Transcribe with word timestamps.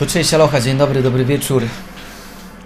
To 0.00 0.06
cześć, 0.06 0.34
aloha, 0.34 0.60
dzień 0.60 0.78
dobry, 0.78 1.02
dobry 1.02 1.24
wieczór. 1.24 1.62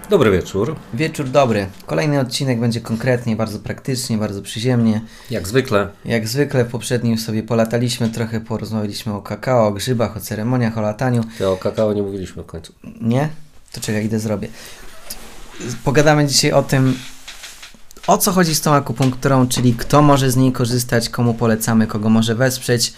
Dobry 0.09 0.31
wieczór. 0.31 0.75
Wieczór 0.93 1.29
dobry. 1.29 1.67
Kolejny 1.85 2.19
odcinek 2.19 2.59
będzie 2.59 2.81
konkretnie, 2.81 3.35
bardzo 3.35 3.59
praktycznie, 3.59 4.17
bardzo 4.17 4.41
przyziemnie. 4.41 5.01
Jak 5.31 5.47
zwykle. 5.47 5.89
Jak 6.05 6.27
zwykle 6.27 6.65
w 6.65 6.67
poprzednim 6.67 7.17
sobie 7.17 7.43
polataliśmy 7.43 8.09
trochę, 8.09 8.41
porozmawialiśmy 8.41 9.13
o 9.13 9.21
kakao, 9.21 9.67
o 9.67 9.71
grzybach, 9.71 10.17
o 10.17 10.19
ceremoniach, 10.19 10.77
o 10.77 10.81
lataniu. 10.81 11.23
Ty 11.37 11.47
o 11.47 11.57
kakao 11.57 11.93
nie 11.93 12.03
mówiliśmy 12.03 12.43
w 12.43 12.45
końcu. 12.45 12.73
Nie? 13.01 13.29
To 13.71 13.81
czekaj, 13.81 14.05
idę 14.05 14.19
zrobię. 14.19 14.47
Pogadamy 15.83 16.27
dzisiaj 16.27 16.51
o 16.51 16.63
tym, 16.63 16.99
o 18.07 18.17
co 18.17 18.31
chodzi 18.31 18.55
z 18.55 18.61
tą 18.61 18.73
akupunkturą, 18.73 19.47
czyli 19.47 19.73
kto 19.73 20.01
może 20.01 20.31
z 20.31 20.35
niej 20.35 20.51
korzystać, 20.51 21.09
komu 21.09 21.33
polecamy, 21.33 21.87
kogo 21.87 22.09
może 22.09 22.35
wesprzeć. 22.35 22.93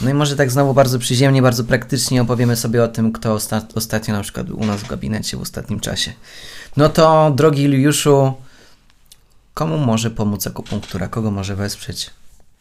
No 0.00 0.10
i 0.10 0.14
może 0.14 0.36
tak 0.36 0.50
znowu 0.50 0.74
bardzo 0.74 0.98
przyziemnie, 0.98 1.42
bardzo 1.42 1.64
praktycznie 1.64 2.22
opowiemy 2.22 2.56
sobie 2.56 2.84
o 2.84 2.88
tym, 2.88 3.12
kto 3.12 3.34
osta 3.34 3.62
ostatnio 3.74 4.14
na 4.14 4.22
przykład 4.22 4.50
u 4.50 4.66
nas 4.66 4.80
w 4.80 4.88
gabinecie 4.88 5.36
w 5.36 5.40
ostatnim 5.40 5.80
czasie. 5.80 6.12
No 6.76 6.88
to, 6.88 7.32
drogi 7.36 7.62
Juliuszu, 7.62 8.32
komu 9.54 9.78
może 9.78 10.10
pomóc 10.10 10.46
akupunktura? 10.46 11.08
Kogo 11.08 11.30
może 11.30 11.56
wesprzeć? 11.56 12.10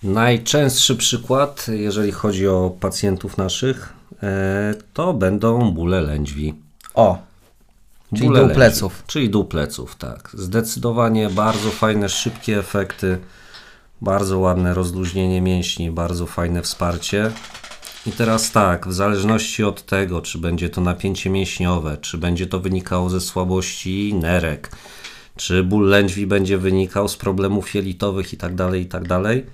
Najczęstszy 0.04 0.96
przykład, 0.96 1.68
jeżeli 1.68 2.12
chodzi 2.12 2.48
o 2.48 2.76
pacjentów 2.80 3.38
naszych, 3.38 3.94
e, 4.24 4.74
to 4.94 5.14
będą 5.14 5.72
bóle 5.72 6.02
lędźwi. 6.02 6.54
O, 6.94 7.18
czyli 8.16 8.28
Bóle 8.28 8.40
dół 8.40 8.48
lędźwi, 8.48 8.56
pleców. 8.56 9.04
Czyli 9.08 9.30
dół 9.30 9.46
pleców, 9.46 9.96
tak. 9.96 10.30
Zdecydowanie 10.34 11.30
bardzo 11.30 11.70
fajne, 11.72 12.10
szybkie 12.10 12.60
efekty, 12.60 13.18
bardzo 14.04 14.40
ładne 14.40 14.74
rozluźnienie 14.74 15.42
mięśni, 15.42 15.92
bardzo 15.92 16.26
fajne 16.26 16.62
wsparcie. 16.62 17.32
I 18.06 18.12
teraz 18.12 18.52
tak, 18.52 18.88
w 18.88 18.94
zależności 18.94 19.64
od 19.64 19.86
tego, 19.86 20.22
czy 20.22 20.38
będzie 20.38 20.70
to 20.70 20.82
napięcie 20.82 21.30
mięśniowe, 21.30 21.98
czy 21.98 22.18
będzie 22.18 22.48
to 22.48 22.60
wynikało 22.60 23.10
ze 23.10 23.22
słabości 23.22 24.14
nerek, 24.14 24.72
czy 25.36 25.64
ból 25.64 25.90
lędźwi 25.90 26.28
będzie 26.28 26.58
wynikał 26.58 27.08
z 27.08 27.18
problemów 27.18 27.76
jelitowych 27.76 28.34
tak 28.38 28.56
tak 28.86 29.08
dalej. 29.08 29.46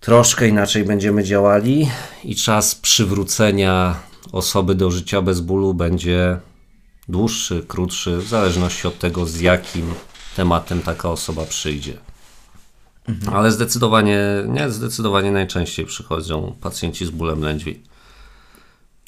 Troszkę 0.00 0.48
inaczej 0.48 0.84
będziemy 0.84 1.24
działali 1.24 1.88
i 2.24 2.36
czas 2.36 2.74
przywrócenia 2.74 3.94
osoby 4.32 4.74
do 4.74 4.90
życia 4.90 5.22
bez 5.22 5.40
bólu 5.40 5.74
będzie 5.74 6.38
dłuższy, 7.08 7.64
krótszy, 7.68 8.16
w 8.16 8.28
zależności 8.28 8.88
od 8.88 8.98
tego, 8.98 9.26
z 9.26 9.40
jakim 9.40 9.94
tematem 10.36 10.82
taka 10.82 11.10
osoba 11.10 11.44
przyjdzie. 11.44 12.13
Ale 13.32 13.52
zdecydowanie, 13.52 14.18
nie, 14.48 14.70
zdecydowanie 14.70 15.30
najczęściej 15.32 15.86
przychodzą 15.86 16.54
pacjenci 16.60 17.06
z 17.06 17.10
bólem 17.10 17.40
lędźwi. 17.42 17.82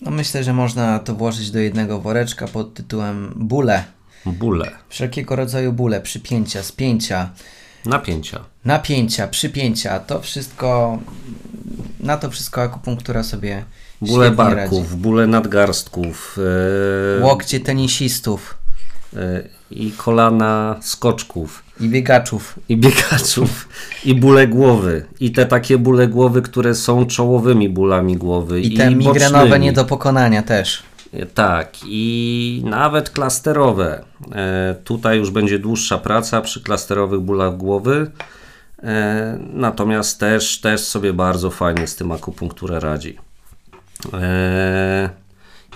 No 0.02 0.10
myślę, 0.10 0.44
że 0.44 0.52
można 0.52 0.98
to 0.98 1.14
włożyć 1.14 1.50
do 1.50 1.58
jednego 1.58 2.00
woreczka 2.00 2.48
pod 2.48 2.74
tytułem 2.74 3.32
bóle. 3.36 3.84
Bóle, 4.26 4.70
Wszelkiego 4.88 5.36
rodzaju 5.36 5.72
bóle, 5.72 6.00
przypięcia, 6.00 6.62
spięcia, 6.62 7.30
napięcia. 7.84 8.40
napięcia, 8.64 9.28
przypięcia, 9.28 10.00
to 10.00 10.20
wszystko, 10.20 10.98
na 12.00 12.16
to 12.16 12.30
wszystko 12.30 12.62
akupunktura 12.62 13.22
sobie 13.22 13.64
Bóle 14.00 14.30
barków, 14.30 15.00
bóle 15.00 15.26
nadgarstków 15.26 16.36
radzi. 16.38 16.48
e, 17.22 17.26
Łokcie 17.26 17.60
tenisistów 17.60 18.54
i 19.70 19.92
kolana 19.96 20.76
skoczków. 20.80 21.62
i 21.80 21.88
biegaczów. 21.88 22.58
i 22.68 22.76
biegaczów, 22.76 23.68
i 24.04 24.14
bóle 24.14 24.48
głowy, 24.48 25.06
i 25.20 25.32
te 25.32 25.46
takie 25.46 25.78
bóle 25.78 26.08
głowy, 26.08 26.42
które 26.42 26.74
są 26.74 27.06
czołowymi 27.06 27.68
bólami 27.68 28.16
głowy, 28.16 28.60
I 28.60 28.76
te 28.76 28.90
migrenowe 28.90 29.44
bocznymi. 29.44 29.64
nie 29.64 29.72
do 29.72 29.84
pokonania 29.84 30.42
też. 30.42 30.82
Tak, 31.34 31.68
i 31.86 32.62
nawet 32.64 33.10
klasterowe. 33.10 34.04
E, 34.32 34.74
tutaj 34.84 35.18
już 35.18 35.30
będzie 35.30 35.58
dłuższa 35.58 35.98
praca 35.98 36.40
przy 36.40 36.62
klasterowych 36.62 37.20
bólach 37.20 37.56
głowy, 37.56 38.10
e, 38.82 39.38
natomiast 39.52 40.20
też, 40.20 40.60
też 40.60 40.80
sobie 40.80 41.12
bardzo 41.12 41.50
fajnie 41.50 41.86
z 41.86 41.96
tym 41.96 42.12
akupunkturę 42.12 42.80
radzi. 42.80 43.16
E, 44.14 45.10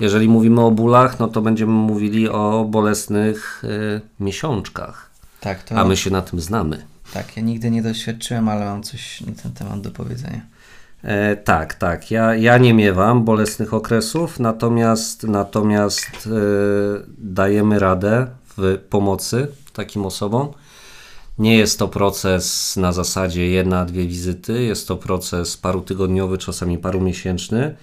jeżeli 0.00 0.28
mówimy 0.28 0.60
o 0.60 0.70
bólach, 0.70 1.18
no 1.18 1.28
to 1.28 1.42
będziemy 1.42 1.72
mówili 1.72 2.28
o 2.28 2.66
bolesnych 2.70 3.62
e, 3.64 4.00
miesiączkach, 4.24 5.10
Tak, 5.40 5.62
to 5.62 5.74
a 5.74 5.84
my 5.84 5.96
się 5.96 6.10
na 6.10 6.22
tym 6.22 6.40
znamy. 6.40 6.86
tak, 7.14 7.36
ja 7.36 7.42
nigdy 7.42 7.70
nie 7.70 7.82
doświadczyłem, 7.82 8.48
ale 8.48 8.64
mam 8.64 8.82
coś 8.82 9.20
na 9.20 9.32
ten 9.42 9.52
temat 9.52 9.80
do 9.80 9.90
powiedzenia. 9.90 10.40
E, 11.02 11.36
tak, 11.36 11.74
tak. 11.74 12.10
Ja, 12.10 12.34
ja 12.34 12.58
nie 12.58 12.74
miewam 12.74 13.24
bolesnych 13.24 13.74
okresów, 13.74 14.40
natomiast, 14.40 15.22
natomiast 15.22 16.10
e, 16.26 16.30
dajemy 17.18 17.78
radę 17.78 18.26
w 18.56 18.78
pomocy 18.90 19.48
takim 19.72 20.06
osobom. 20.06 20.48
Nie 21.38 21.56
jest 21.58 21.78
to 21.78 21.88
proces 21.88 22.76
na 22.76 22.92
zasadzie 22.92 23.48
jedna, 23.48 23.84
dwie 23.84 24.06
wizyty, 24.06 24.62
jest 24.62 24.88
to 24.88 24.96
proces 24.96 25.56
parutygodniowy, 25.56 26.38
czasami 26.38 26.78
parumiesięczny. 26.78 27.76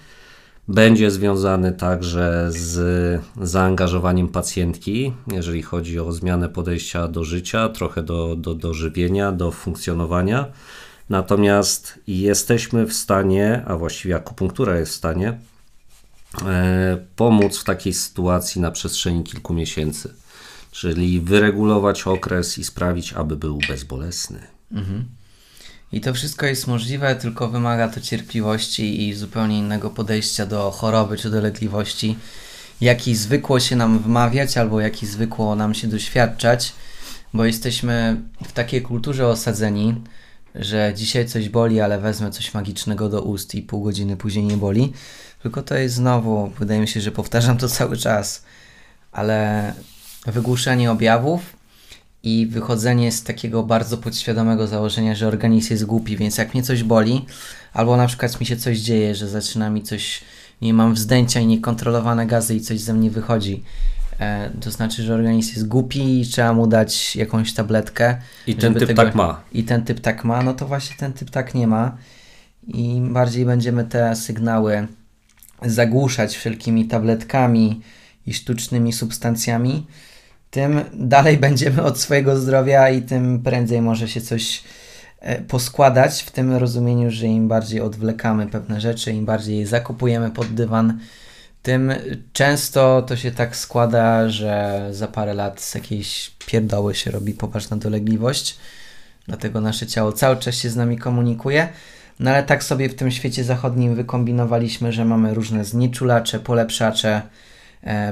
Będzie 0.67 1.11
związany 1.11 1.72
także 1.72 2.47
z 2.50 3.22
zaangażowaniem 3.41 4.28
pacjentki, 4.28 5.13
jeżeli 5.31 5.61
chodzi 5.61 6.00
o 6.00 6.11
zmianę 6.11 6.50
podejścia 6.50 7.07
do 7.07 7.23
życia, 7.23 7.69
trochę 7.69 8.03
do, 8.03 8.35
do, 8.35 8.55
do 8.55 8.73
żywienia, 8.73 9.31
do 9.31 9.51
funkcjonowania. 9.51 10.45
Natomiast 11.09 12.00
jesteśmy 12.07 12.85
w 12.85 12.94
stanie, 12.94 13.63
a 13.67 13.77
właściwie 13.77 14.16
akupunktura 14.16 14.79
jest 14.79 14.91
w 14.91 14.95
stanie, 14.95 15.39
e, 16.45 16.97
pomóc 17.16 17.57
w 17.57 17.63
takiej 17.63 17.94
sytuacji 17.94 18.61
na 18.61 18.72
przestrzeni 18.72 19.23
kilku 19.23 19.53
miesięcy. 19.53 20.13
Czyli 20.72 21.22
wyregulować 21.22 22.07
okres 22.07 22.57
i 22.57 22.63
sprawić, 22.63 23.13
aby 23.13 23.35
był 23.35 23.59
bezbolesny. 23.69 24.39
I 25.91 26.01
to 26.01 26.13
wszystko 26.13 26.45
jest 26.45 26.67
możliwe, 26.67 27.15
tylko 27.15 27.47
wymaga 27.47 27.89
to 27.89 28.01
cierpliwości 28.01 29.07
i 29.07 29.13
zupełnie 29.13 29.57
innego 29.57 29.89
podejścia 29.89 30.45
do 30.45 30.71
choroby 30.71 31.17
czy 31.17 31.29
dolegliwości, 31.29 32.17
jaki 32.81 33.15
zwykło 33.15 33.59
się 33.59 33.75
nam 33.75 33.99
wmawiać 33.99 34.57
albo 34.57 34.81
jaki 34.81 35.07
zwykło 35.07 35.55
nam 35.55 35.73
się 35.73 35.87
doświadczać, 35.87 36.73
bo 37.33 37.45
jesteśmy 37.45 38.21
w 38.47 38.51
takiej 38.51 38.81
kulturze 38.81 39.27
osadzeni, 39.27 40.01
że 40.55 40.93
dzisiaj 40.95 41.25
coś 41.25 41.49
boli, 41.49 41.81
ale 41.81 41.99
wezmę 41.99 42.31
coś 42.31 42.53
magicznego 42.53 43.09
do 43.09 43.21
ust 43.21 43.55
i 43.55 43.61
pół 43.61 43.83
godziny 43.83 44.17
później 44.17 44.45
nie 44.45 44.57
boli. 44.57 44.93
Tylko 45.43 45.61
to 45.63 45.75
jest 45.75 45.95
znowu, 45.95 46.51
wydaje 46.59 46.79
mi 46.79 46.87
się, 46.87 47.01
że 47.01 47.11
powtarzam 47.11 47.57
to 47.57 47.69
cały 47.69 47.97
czas, 47.97 48.43
ale 49.11 49.73
wygłuszenie 50.25 50.91
objawów 50.91 51.56
i 52.27 52.45
wychodzenie 52.45 53.11
z 53.11 53.23
takiego 53.23 53.63
bardzo 53.63 53.97
podświadomego 53.97 54.67
założenia, 54.67 55.15
że 55.15 55.27
organizm 55.27 55.73
jest 55.73 55.85
głupi, 55.85 56.17
więc 56.17 56.38
jak 56.38 56.53
mnie 56.53 56.63
coś 56.63 56.83
boli, 56.83 57.25
albo 57.73 57.97
na 57.97 58.07
przykład 58.07 58.39
mi 58.39 58.45
się 58.45 58.57
coś 58.57 58.79
dzieje, 58.79 59.15
że 59.15 59.27
zaczyna 59.29 59.69
mi 59.69 59.83
coś, 59.83 60.21
nie 60.61 60.73
mam 60.73 60.93
wzdęcia 60.93 61.39
i 61.39 61.47
niekontrolowane 61.47 62.27
gazy 62.27 62.55
i 62.55 62.61
coś 62.61 62.79
ze 62.79 62.93
mnie 62.93 63.11
wychodzi, 63.11 63.63
e, 64.19 64.49
to 64.61 64.71
znaczy, 64.71 65.03
że 65.03 65.13
organizm 65.13 65.49
jest 65.49 65.67
głupi 65.67 66.21
i 66.21 66.25
trzeba 66.25 66.53
mu 66.53 66.67
dać 66.67 67.15
jakąś 67.15 67.53
tabletkę. 67.53 68.17
I 68.47 68.55
ten 68.55 68.73
typ 68.73 68.88
tego- 68.88 69.03
tak 69.03 69.15
ma. 69.15 69.41
I 69.51 69.63
ten 69.63 69.83
typ 69.83 69.99
tak 69.99 70.25
ma, 70.25 70.44
no 70.44 70.53
to 70.53 70.67
właśnie 70.67 70.95
ten 70.97 71.13
typ 71.13 71.29
tak 71.29 71.55
nie 71.55 71.67
ma. 71.67 71.97
I 72.67 73.01
bardziej 73.09 73.45
będziemy 73.45 73.83
te 73.83 74.15
sygnały 74.15 74.88
zagłuszać 75.61 76.38
wszelkimi 76.38 76.85
tabletkami 76.85 77.81
i 78.25 78.33
sztucznymi 78.33 78.94
substancjami, 78.94 79.85
tym 80.57 80.81
dalej 80.94 81.38
będziemy 81.47 81.84
od 81.84 82.00
swojego 82.00 82.40
zdrowia 82.40 82.90
i 82.90 83.01
tym 83.01 83.40
prędzej 83.44 83.81
może 83.81 84.07
się 84.07 84.22
coś 84.22 84.63
e, 85.19 85.41
poskładać 85.41 86.24
w 86.24 86.31
tym 86.31 86.56
rozumieniu, 86.56 87.12
że 87.12 87.25
im 87.25 87.48
bardziej 87.48 87.81
odwlekamy 87.81 88.48
pewne 88.48 88.81
rzeczy, 88.81 89.12
im 89.12 89.25
bardziej 89.25 89.59
je 89.59 89.68
zakupujemy 89.68 90.31
pod 90.31 90.48
dywan, 90.48 91.00
tym 91.63 91.94
często 92.33 93.01
to 93.01 93.15
się 93.15 93.31
tak 93.31 93.56
składa, 93.56 94.30
że 94.30 94.88
za 94.92 95.07
parę 95.07 95.33
lat 95.33 95.62
z 95.62 95.75
jakiejś 95.75 96.31
pierdoły 96.48 96.95
się 96.95 97.12
robi 97.12 97.33
poważna 97.33 97.77
dolegliwość. 97.77 98.57
Dlatego 99.27 99.62
nasze 99.62 99.88
ciało 99.88 100.13
cały 100.13 100.38
czas 100.38 100.56
się 100.56 100.69
z 100.69 100.75
nami 100.75 100.98
komunikuje. 100.98 101.68
No 102.19 102.31
ale 102.31 102.44
tak 102.44 102.63
sobie 102.63 102.89
w 102.89 102.95
tym 102.95 103.12
świecie 103.12 103.44
zachodnim 103.44 103.95
wykombinowaliśmy, 103.95 104.92
że 104.92 105.06
mamy 105.06 105.33
różne 105.33 105.65
znieczulacze, 105.65 106.39
polepszacze, 106.39 107.21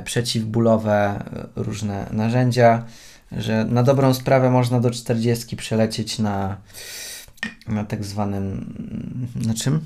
przeciwbólowe, 0.06 0.94
e, 0.96 1.64
różne 1.64 2.06
narzędzia, 2.12 2.84
że 3.32 3.66
na 3.66 3.84
dobrą 3.84 4.14
sprawę 4.14 4.50
można 4.50 4.80
do 4.80 4.92
40 4.92 5.56
przelecieć 5.56 6.20
na, 6.20 6.58
na 7.68 7.84
tak 7.84 8.04
zwanym. 8.04 8.76
Na 9.48 9.54
czym? 9.54 9.82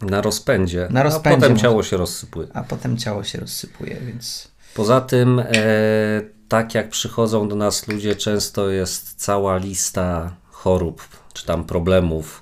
Na 0.00 0.20
rozpędzie. 0.20 0.88
Na 0.90 1.00
A 1.00 1.02
rozpędzie 1.02 1.36
potem 1.36 1.52
może. 1.52 1.62
ciało 1.62 1.82
się 1.82 1.96
rozsypuje. 1.96 2.48
A 2.54 2.62
potem 2.62 2.96
ciało 2.96 3.24
się 3.24 3.40
rozsypuje, 3.40 3.96
więc. 4.06 4.48
Poza 4.74 5.00
tym, 5.00 5.38
e, 5.38 5.44
tak 6.48 6.74
jak 6.74 6.88
przychodzą 6.88 7.48
do 7.48 7.56
nas 7.56 7.88
ludzie, 7.88 8.16
często 8.16 8.70
jest 8.70 9.14
cała 9.14 9.56
lista 9.56 10.36
chorób 10.50 11.02
czy 11.32 11.46
tam 11.46 11.64
problemów, 11.64 12.41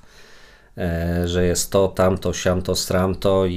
że 1.25 1.45
jest 1.45 1.71
to, 1.71 1.87
tamto, 1.87 2.33
siamto, 2.33 2.75
stramto 2.75 3.45
i, 3.45 3.53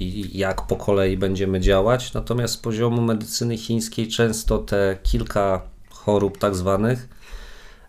i, 0.00 0.04
i 0.04 0.38
jak 0.38 0.66
po 0.66 0.76
kolei 0.76 1.16
będziemy 1.16 1.60
działać. 1.60 2.12
Natomiast 2.12 2.54
z 2.54 2.56
poziomu 2.56 3.02
medycyny 3.02 3.58
chińskiej 3.58 4.08
często 4.08 4.58
te 4.58 4.96
kilka 5.02 5.62
chorób 5.90 6.38
tak 6.38 6.54
zwanych 6.54 7.08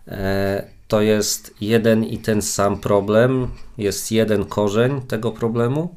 e, 0.08 0.64
to 0.88 1.00
jest 1.00 1.54
jeden 1.60 2.04
i 2.04 2.18
ten 2.18 2.42
sam 2.42 2.80
problem, 2.80 3.48
jest 3.78 4.12
jeden 4.12 4.44
korzeń 4.44 5.02
tego 5.02 5.32
problemu. 5.32 5.94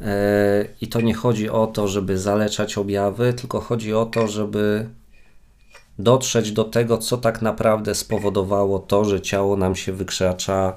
E, 0.00 0.64
I 0.80 0.88
to 0.88 1.00
nie 1.00 1.14
chodzi 1.14 1.50
o 1.50 1.66
to, 1.66 1.88
żeby 1.88 2.18
zaleczać 2.18 2.78
objawy, 2.78 3.32
tylko 3.32 3.60
chodzi 3.60 3.94
o 3.94 4.06
to, 4.06 4.28
żeby 4.28 4.88
dotrzeć 5.98 6.52
do 6.52 6.64
tego, 6.64 6.98
co 6.98 7.16
tak 7.16 7.42
naprawdę 7.42 7.94
spowodowało 7.94 8.78
to, 8.78 9.04
że 9.04 9.20
ciało 9.20 9.56
nam 9.56 9.76
się 9.76 9.92
wykrzacza, 9.92 10.76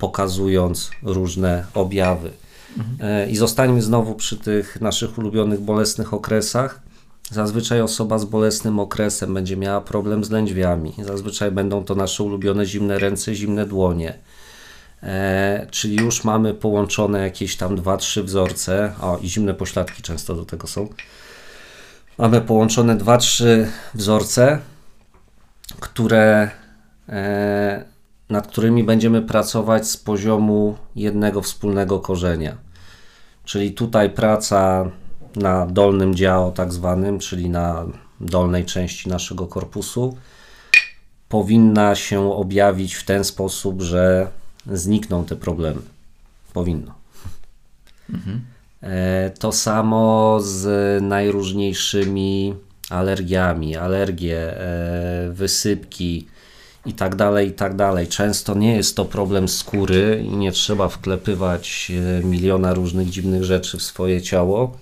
pokazując 0.00 0.90
różne 1.02 1.64
objawy. 1.74 2.30
Mhm. 2.78 3.30
I 3.30 3.36
zostańmy 3.36 3.82
znowu 3.82 4.14
przy 4.14 4.36
tych 4.36 4.80
naszych 4.80 5.18
ulubionych 5.18 5.60
bolesnych 5.60 6.14
okresach. 6.14 6.80
Zazwyczaj 7.30 7.80
osoba 7.80 8.18
z 8.18 8.24
bolesnym 8.24 8.78
okresem 8.78 9.34
będzie 9.34 9.56
miała 9.56 9.80
problem 9.80 10.24
z 10.24 10.30
lędźwiami. 10.30 10.94
Zazwyczaj 11.04 11.50
będą 11.50 11.84
to 11.84 11.94
nasze 11.94 12.22
ulubione 12.22 12.66
zimne 12.66 12.98
ręce, 12.98 13.34
zimne 13.34 13.66
dłonie. 13.66 14.18
E, 15.02 15.66
czyli 15.70 15.96
już 15.96 16.24
mamy 16.24 16.54
połączone 16.54 17.20
jakieś 17.20 17.56
tam 17.56 17.76
dwa, 17.76 17.96
trzy 17.96 18.22
wzorce. 18.22 18.92
O, 19.00 19.18
i 19.22 19.28
zimne 19.28 19.54
pośladki 19.54 20.02
często 20.02 20.34
do 20.34 20.44
tego 20.44 20.66
są. 20.66 20.88
Mamy 22.18 22.40
połączone 22.40 22.96
dwa, 22.96 23.18
trzy 23.18 23.68
wzorce, 23.94 24.58
które, 25.80 26.50
e, 27.08 27.84
nad 28.30 28.46
którymi 28.46 28.84
będziemy 28.84 29.22
pracować 29.22 29.88
z 29.88 29.96
poziomu 29.96 30.76
jednego 30.96 31.42
wspólnego 31.42 32.00
korzenia. 32.00 32.56
Czyli 33.44 33.72
tutaj 33.72 34.10
praca 34.10 34.90
na 35.36 35.66
dolnym 35.66 36.14
dziale, 36.14 36.52
tak 36.54 36.72
zwanym, 36.72 37.18
czyli 37.18 37.50
na 37.50 37.86
dolnej 38.20 38.64
części 38.64 39.08
naszego 39.08 39.46
korpusu, 39.46 40.16
powinna 41.28 41.94
się 41.94 42.32
objawić 42.32 42.94
w 42.94 43.04
ten 43.04 43.24
sposób, 43.24 43.82
że 43.82 44.28
znikną 44.66 45.24
te 45.24 45.36
problemy. 45.36 45.80
Powinno. 46.52 46.94
Mhm. 48.10 48.40
E, 48.82 49.30
to 49.30 49.52
samo 49.52 50.38
z 50.40 51.02
najróżniejszymi 51.02 52.54
alergiami, 52.90 53.76
alergie, 53.76 54.60
e, 54.60 55.30
wysypki 55.30 56.26
i 56.86 56.92
tak 56.92 57.14
dalej, 57.14 57.48
i 57.48 57.52
tak 57.52 57.76
dalej. 57.76 58.08
Często 58.08 58.54
nie 58.54 58.76
jest 58.76 58.96
to 58.96 59.04
problem 59.04 59.48
skóry 59.48 60.24
i 60.26 60.36
nie 60.36 60.52
trzeba 60.52 60.88
wklepywać 60.88 61.92
e, 62.20 62.24
miliona 62.24 62.74
różnych 62.74 63.10
dziwnych 63.10 63.44
rzeczy 63.44 63.78
w 63.78 63.82
swoje 63.82 64.22
ciało. 64.22 64.76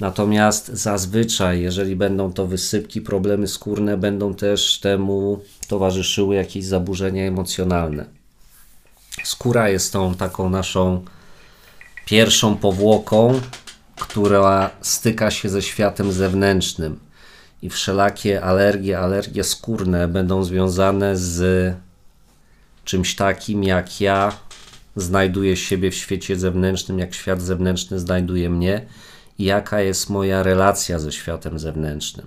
Natomiast 0.00 0.68
zazwyczaj, 0.68 1.60
jeżeli 1.60 1.96
będą 1.96 2.32
to 2.32 2.46
wysypki, 2.46 3.00
problemy 3.00 3.48
skórne, 3.48 3.96
będą 3.96 4.34
też 4.34 4.80
temu 4.80 5.40
towarzyszyły 5.68 6.34
jakieś 6.34 6.64
zaburzenia 6.64 7.24
emocjonalne. 7.24 8.04
Skóra 9.24 9.68
jest 9.68 9.92
tą 9.92 10.14
taką 10.14 10.50
naszą 10.50 11.04
pierwszą 12.04 12.56
powłoką, 12.56 13.40
która 13.96 14.70
styka 14.80 15.30
się 15.30 15.48
ze 15.48 15.62
światem 15.62 16.12
zewnętrznym. 16.12 17.07
I 17.62 17.70
wszelakie 17.70 18.42
alergie, 18.42 18.98
alergie 18.98 19.44
skórne 19.44 20.08
będą 20.08 20.44
związane 20.44 21.16
z 21.16 21.74
czymś 22.84 23.16
takim, 23.16 23.64
jak 23.64 24.00
ja 24.00 24.36
znajduję 24.96 25.56
siebie 25.56 25.90
w 25.90 25.94
świecie 25.94 26.38
zewnętrznym, 26.38 26.98
jak 26.98 27.14
świat 27.14 27.42
zewnętrzny 27.42 27.98
znajduje 27.98 28.50
mnie 28.50 28.86
i 29.38 29.44
jaka 29.44 29.80
jest 29.80 30.10
moja 30.10 30.42
relacja 30.42 30.98
ze 30.98 31.12
światem 31.12 31.58
zewnętrznym. 31.58 32.26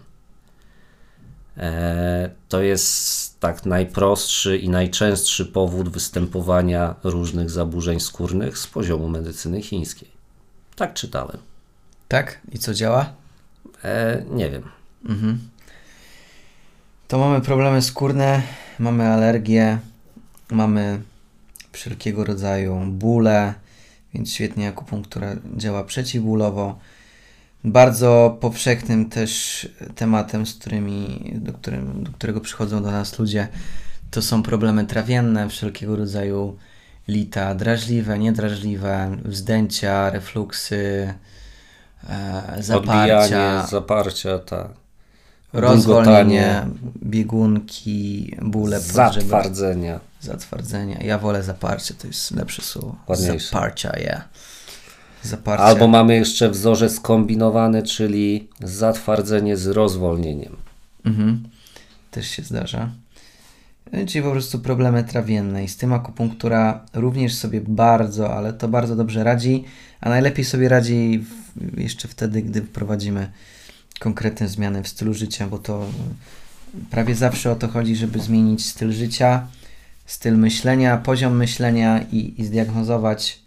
E, 1.58 2.30
to 2.50 2.62
jest 2.62 3.40
tak 3.40 3.66
najprostszy 3.66 4.58
i 4.58 4.70
najczęstszy 4.70 5.46
powód 5.46 5.90
występowania 5.90 6.96
różnych 7.04 7.50
zaburzeń 7.50 8.00
skórnych 8.00 8.58
z 8.58 8.68
poziomu 8.68 9.10
medycyny 9.10 9.62
chińskiej. 9.62 10.12
Tak 10.76 10.94
czytałem. 10.94 11.38
Tak? 12.08 12.42
I 12.52 12.60
co 12.60 12.74
działa? 12.74 13.14
E, 13.84 14.24
nie 14.30 14.50
wiem. 14.50 14.81
Mhm. 15.06 15.40
To 17.08 17.18
mamy 17.18 17.42
problemy 17.42 17.82
skórne, 17.82 18.42
mamy 18.80 19.08
alergie, 19.08 19.80
mamy 20.52 21.02
wszelkiego 21.72 22.24
rodzaju 22.26 22.82
bóle, 22.88 23.54
więc 24.14 24.34
świetnie 24.34 24.68
akupunktura 24.68 25.36
działa 25.58 25.84
przeciwbólowo. 25.84 26.80
Bardzo 27.64 28.38
powszechnym 28.42 29.10
też 29.10 29.68
tematem, 29.96 30.46
z 30.46 30.54
którymi, 30.54 31.32
do, 31.36 31.54
którym, 31.54 32.04
do 32.04 32.12
którego 32.12 32.42
przychodzą 32.42 32.84
do 32.84 32.92
nas 32.92 33.20
ludzie, 33.20 33.48
to 34.12 34.22
są 34.22 34.44
problemy 34.44 34.86
trawienne, 34.86 35.50
wszelkiego 35.50 35.96
rodzaju 35.96 36.58
lita 37.08 37.56
drażliwe, 37.56 38.20
niedrażliwe, 38.20 39.18
wzdęcia, 39.26 40.10
refluksy, 40.10 41.14
e, 42.10 42.56
zaparcia. 42.60 42.76
Odbijanie, 42.76 43.68
zaparcia, 43.70 44.40
tak. 44.40 44.81
Rozwolnienie, 45.54 46.66
biegunki, 47.04 48.36
bóle 48.42 48.80
Zatwardzenia. 48.80 50.00
Zatwardzenia. 50.22 50.98
Ja 51.04 51.18
wolę 51.18 51.44
zaparcie, 51.44 51.94
to 51.94 52.08
jest 52.08 52.32
lepsze 52.32 52.62
słowo. 52.62 52.96
Ładniejsze. 53.08 53.50
Zaparcia, 53.52 54.00
yeah. 54.00 54.30
Zaparcie. 55.24 55.64
Albo 55.64 55.88
mamy 55.88 56.16
jeszcze 56.16 56.50
wzorzec 56.50 57.00
kombinowany, 57.00 57.84
czyli 57.84 58.50
zatwardzenie 58.60 59.58
z 59.58 59.68
rozwolnieniem. 59.68 60.56
Mhm. 61.06 61.44
Też 62.12 62.28
się 62.28 62.44
zdarza. 62.44 62.90
Czyli 64.08 64.24
po 64.24 64.32
prostu 64.32 64.60
problemy 64.60 65.04
trawienne 65.04 65.64
i 65.64 65.68
z 65.68 65.78
tym 65.78 65.94
akupunktura 65.94 66.86
również 66.94 67.36
sobie 67.36 67.62
bardzo, 67.62 68.34
ale 68.34 68.54
to 68.54 68.68
bardzo 68.68 68.96
dobrze 68.96 69.24
radzi, 69.24 69.64
a 70.02 70.10
najlepiej 70.10 70.46
sobie 70.46 70.70
radzi 70.70 71.26
w, 71.56 71.80
jeszcze 71.80 72.08
wtedy, 72.08 72.42
gdy 72.42 72.62
wprowadzimy 72.62 73.32
konkretne 74.02 74.48
zmiany 74.48 74.84
w 74.84 74.88
stylu 74.88 75.14
życia, 75.14 75.48
bo 75.48 75.58
to 75.58 75.86
prawie 76.90 77.16
zawsze 77.16 77.52
o 77.52 77.56
to 77.56 77.68
chodzi, 77.68 77.96
żeby 77.96 78.20
zmienić 78.20 78.66
styl 78.66 78.92
życia, 78.92 79.48
styl 80.06 80.38
myślenia, 80.38 80.98
poziom 80.98 81.38
myślenia 81.38 82.02
i, 82.12 82.42
i 82.42 82.46
zdiagnozować, 82.46 83.40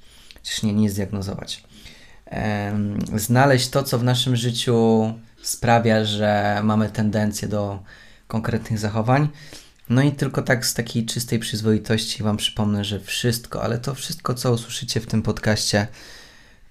czyż 0.42 0.62
nie, 0.62 0.72
nie 0.72 0.90
zdiagnozować, 0.90 1.64
znaleźć 3.16 3.68
to, 3.68 3.82
co 3.82 3.98
w 3.98 4.04
naszym 4.04 4.36
życiu 4.36 5.12
sprawia, 5.42 6.04
że 6.04 6.60
mamy 6.64 6.90
tendencję 6.90 7.48
do 7.48 7.82
konkretnych 8.28 8.78
zachowań. 8.78 9.28
No 9.88 10.02
i 10.02 10.12
tylko 10.12 10.42
tak 10.42 10.66
z 10.66 10.74
takiej 10.74 11.06
czystej 11.06 11.38
przyzwoitości 11.38 12.22
Wam 12.22 12.36
przypomnę, 12.36 12.84
że 12.84 13.00
wszystko, 13.00 13.62
ale 13.62 13.78
to 13.78 13.94
wszystko, 13.94 14.34
co 14.34 14.52
usłyszycie 14.52 15.00
w 15.00 15.06
tym 15.06 15.22
podcaście, 15.22 15.86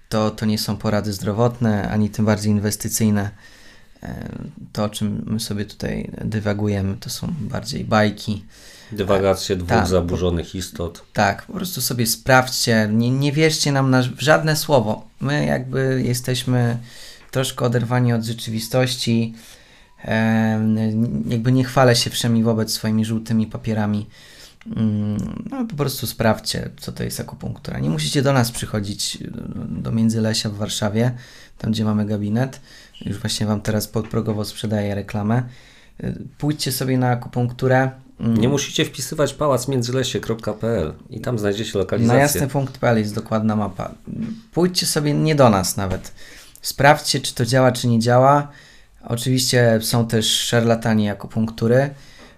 to, 0.08 0.30
to 0.30 0.46
nie 0.46 0.58
są 0.58 0.76
porady 0.76 1.12
zdrowotne, 1.12 1.90
ani 1.90 2.10
tym 2.10 2.24
bardziej 2.24 2.52
inwestycyjne. 2.52 3.30
To, 4.72 4.84
o 4.84 4.88
czym 4.88 5.22
my 5.26 5.40
sobie 5.40 5.64
tutaj 5.64 6.10
dywagujemy, 6.24 6.96
to 7.00 7.10
są 7.10 7.34
bardziej 7.40 7.84
bajki. 7.84 8.44
Dywagacje 8.92 9.56
dwóch 9.56 9.68
tak, 9.68 9.86
zaburzonych 9.86 10.54
istot. 10.54 11.04
Tak, 11.12 11.46
po 11.46 11.52
prostu 11.52 11.80
sobie 11.80 12.06
sprawdźcie, 12.06 12.88
nie, 12.92 13.10
nie 13.10 13.32
wierzcie 13.32 13.72
nam 13.72 13.90
na 13.90 14.02
żadne 14.18 14.56
słowo. 14.56 15.06
My 15.20 15.46
jakby 15.46 16.02
jesteśmy 16.04 16.78
troszkę 17.30 17.64
oderwani 17.64 18.12
od 18.12 18.24
rzeczywistości. 18.24 19.34
jakby 21.28 21.52
nie 21.52 21.64
chwalę 21.64 21.96
się 21.96 22.10
wszemi 22.10 22.42
wobec 22.42 22.72
swoimi 22.72 23.04
żółtymi 23.04 23.46
papierami. 23.46 24.06
Mm, 24.76 25.44
no, 25.50 25.64
po 25.64 25.76
prostu 25.76 26.06
sprawdźcie, 26.06 26.70
co 26.76 26.92
to 26.92 27.04
jest 27.04 27.20
akupunktura. 27.20 27.78
Nie 27.78 27.90
musicie 27.90 28.22
do 28.22 28.32
nas 28.32 28.50
przychodzić 28.50 29.18
do 29.68 29.92
Międzylesia 29.92 30.50
w 30.50 30.54
Warszawie, 30.54 31.12
tam 31.58 31.72
gdzie 31.72 31.84
mamy 31.84 32.06
gabinet. 32.06 32.60
Już 33.00 33.18
właśnie 33.18 33.46
Wam 33.46 33.60
teraz 33.60 33.88
podprogowo 33.88 34.44
sprzedaję 34.44 34.94
reklamę. 34.94 35.42
Pójdźcie 36.38 36.72
sobie 36.72 36.98
na 36.98 37.08
akupunkturę 37.08 37.90
Mm. 38.20 38.36
Nie 38.36 38.48
musicie 38.48 38.84
wpisywać 38.84 39.34
pałacmiędzylesie.pl 39.34 40.92
i 41.10 41.20
tam 41.20 41.38
znajdziecie 41.38 41.78
lokalizację. 41.78 42.16
Na 42.16 42.20
jasny.pl 42.20 42.98
jest 42.98 43.14
dokładna 43.14 43.56
mapa. 43.56 43.94
Pójdźcie 44.52 44.86
sobie 44.86 45.14
nie 45.14 45.34
do 45.34 45.50
nas 45.50 45.76
nawet. 45.76 46.12
Sprawdźcie, 46.62 47.20
czy 47.20 47.34
to 47.34 47.44
działa, 47.44 47.72
czy 47.72 47.88
nie 47.88 47.98
działa. 47.98 48.48
Oczywiście 49.04 49.78
są 49.82 50.06
też 50.06 50.40
szarlatani 50.40 51.10
akupunktury. 51.10 51.90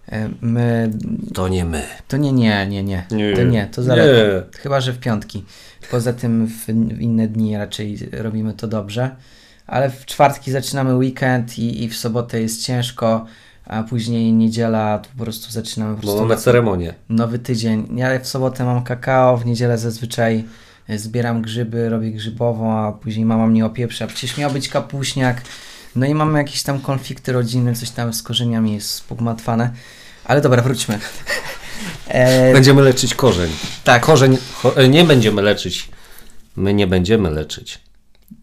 E, 0.08 0.28
my... 0.40 0.90
To 1.34 1.48
nie 1.48 1.64
my. 1.64 1.82
To 2.08 2.16
nie, 2.16 2.32
nie, 2.32 2.66
nie, 2.66 2.82
nie. 2.82 3.06
nie. 3.10 3.36
To 3.36 3.42
nie, 3.42 3.66
to 3.66 3.82
zależy. 3.82 4.46
Chyba, 4.56 4.80
że 4.80 4.92
w 4.92 4.98
piątki. 4.98 5.44
Poza 5.90 6.12
tym 6.12 6.46
w 6.46 6.68
inne 7.00 7.28
dni 7.28 7.56
raczej 7.56 7.98
robimy 8.12 8.54
to 8.54 8.68
dobrze. 8.68 9.16
Ale 9.66 9.90
w 9.90 10.06
czwartki 10.06 10.52
zaczynamy 10.52 10.94
weekend 10.96 11.58
i, 11.58 11.85
i 11.85 11.88
w 11.88 11.96
sobotę 11.96 12.40
jest 12.40 12.64
ciężko 12.64 13.26
a 13.66 13.82
później 13.82 14.32
niedziela 14.32 14.99
to 14.99 15.08
po 15.18 15.25
prostu 15.25 15.52
zaczynamy 15.52 15.94
po 15.94 15.96
Bo 15.96 16.02
prostu 16.02 16.23
mamy 16.23 16.37
ceremonię. 16.37 16.94
nowy 17.08 17.38
tydzień. 17.38 17.88
Ja 17.96 18.18
w 18.20 18.28
sobotę 18.28 18.64
mam 18.64 18.85
kakao, 18.85 19.37
w 19.37 19.46
niedzielę 19.46 19.78
zazwyczaj 19.78 20.44
e, 20.88 20.99
zbieram 20.99 21.42
grzyby, 21.42 21.88
robię 21.88 22.11
grzybową, 22.11 22.78
a 22.78 22.92
później 22.92 23.25
mama 23.26 23.46
mnie 23.46 23.66
opieprza. 23.66 24.06
Przecież 24.06 24.37
miał 24.37 24.50
być 24.50 24.68
kapuśniak. 24.68 25.42
No 25.96 26.06
i 26.06 26.14
mamy 26.14 26.38
jakieś 26.38 26.62
tam 26.62 26.80
konflikty 26.80 27.32
rodzinne, 27.32 27.75
coś 27.75 27.90
tam 27.90 28.12
z 28.14 28.23
korzeniami 28.23 28.75
jest 28.75 29.08
pogmatwane. 29.08 29.70
Ale 30.25 30.40
dobra, 30.40 30.62
wróćmy. 30.62 30.99
E, 32.08 32.52
Będziemy 32.52 32.82
leczyć 32.82 33.14
korzeń. 33.14 33.50
tak, 33.85 34.02
Korzeń 34.02 34.38
e, 34.76 34.88
nie 34.88 35.04
będziemy 35.04 35.42
leczyć. 35.42 35.88
My 36.56 36.75
nie 36.75 36.87
będziemy 36.87 37.30
leczyć. 37.30 37.78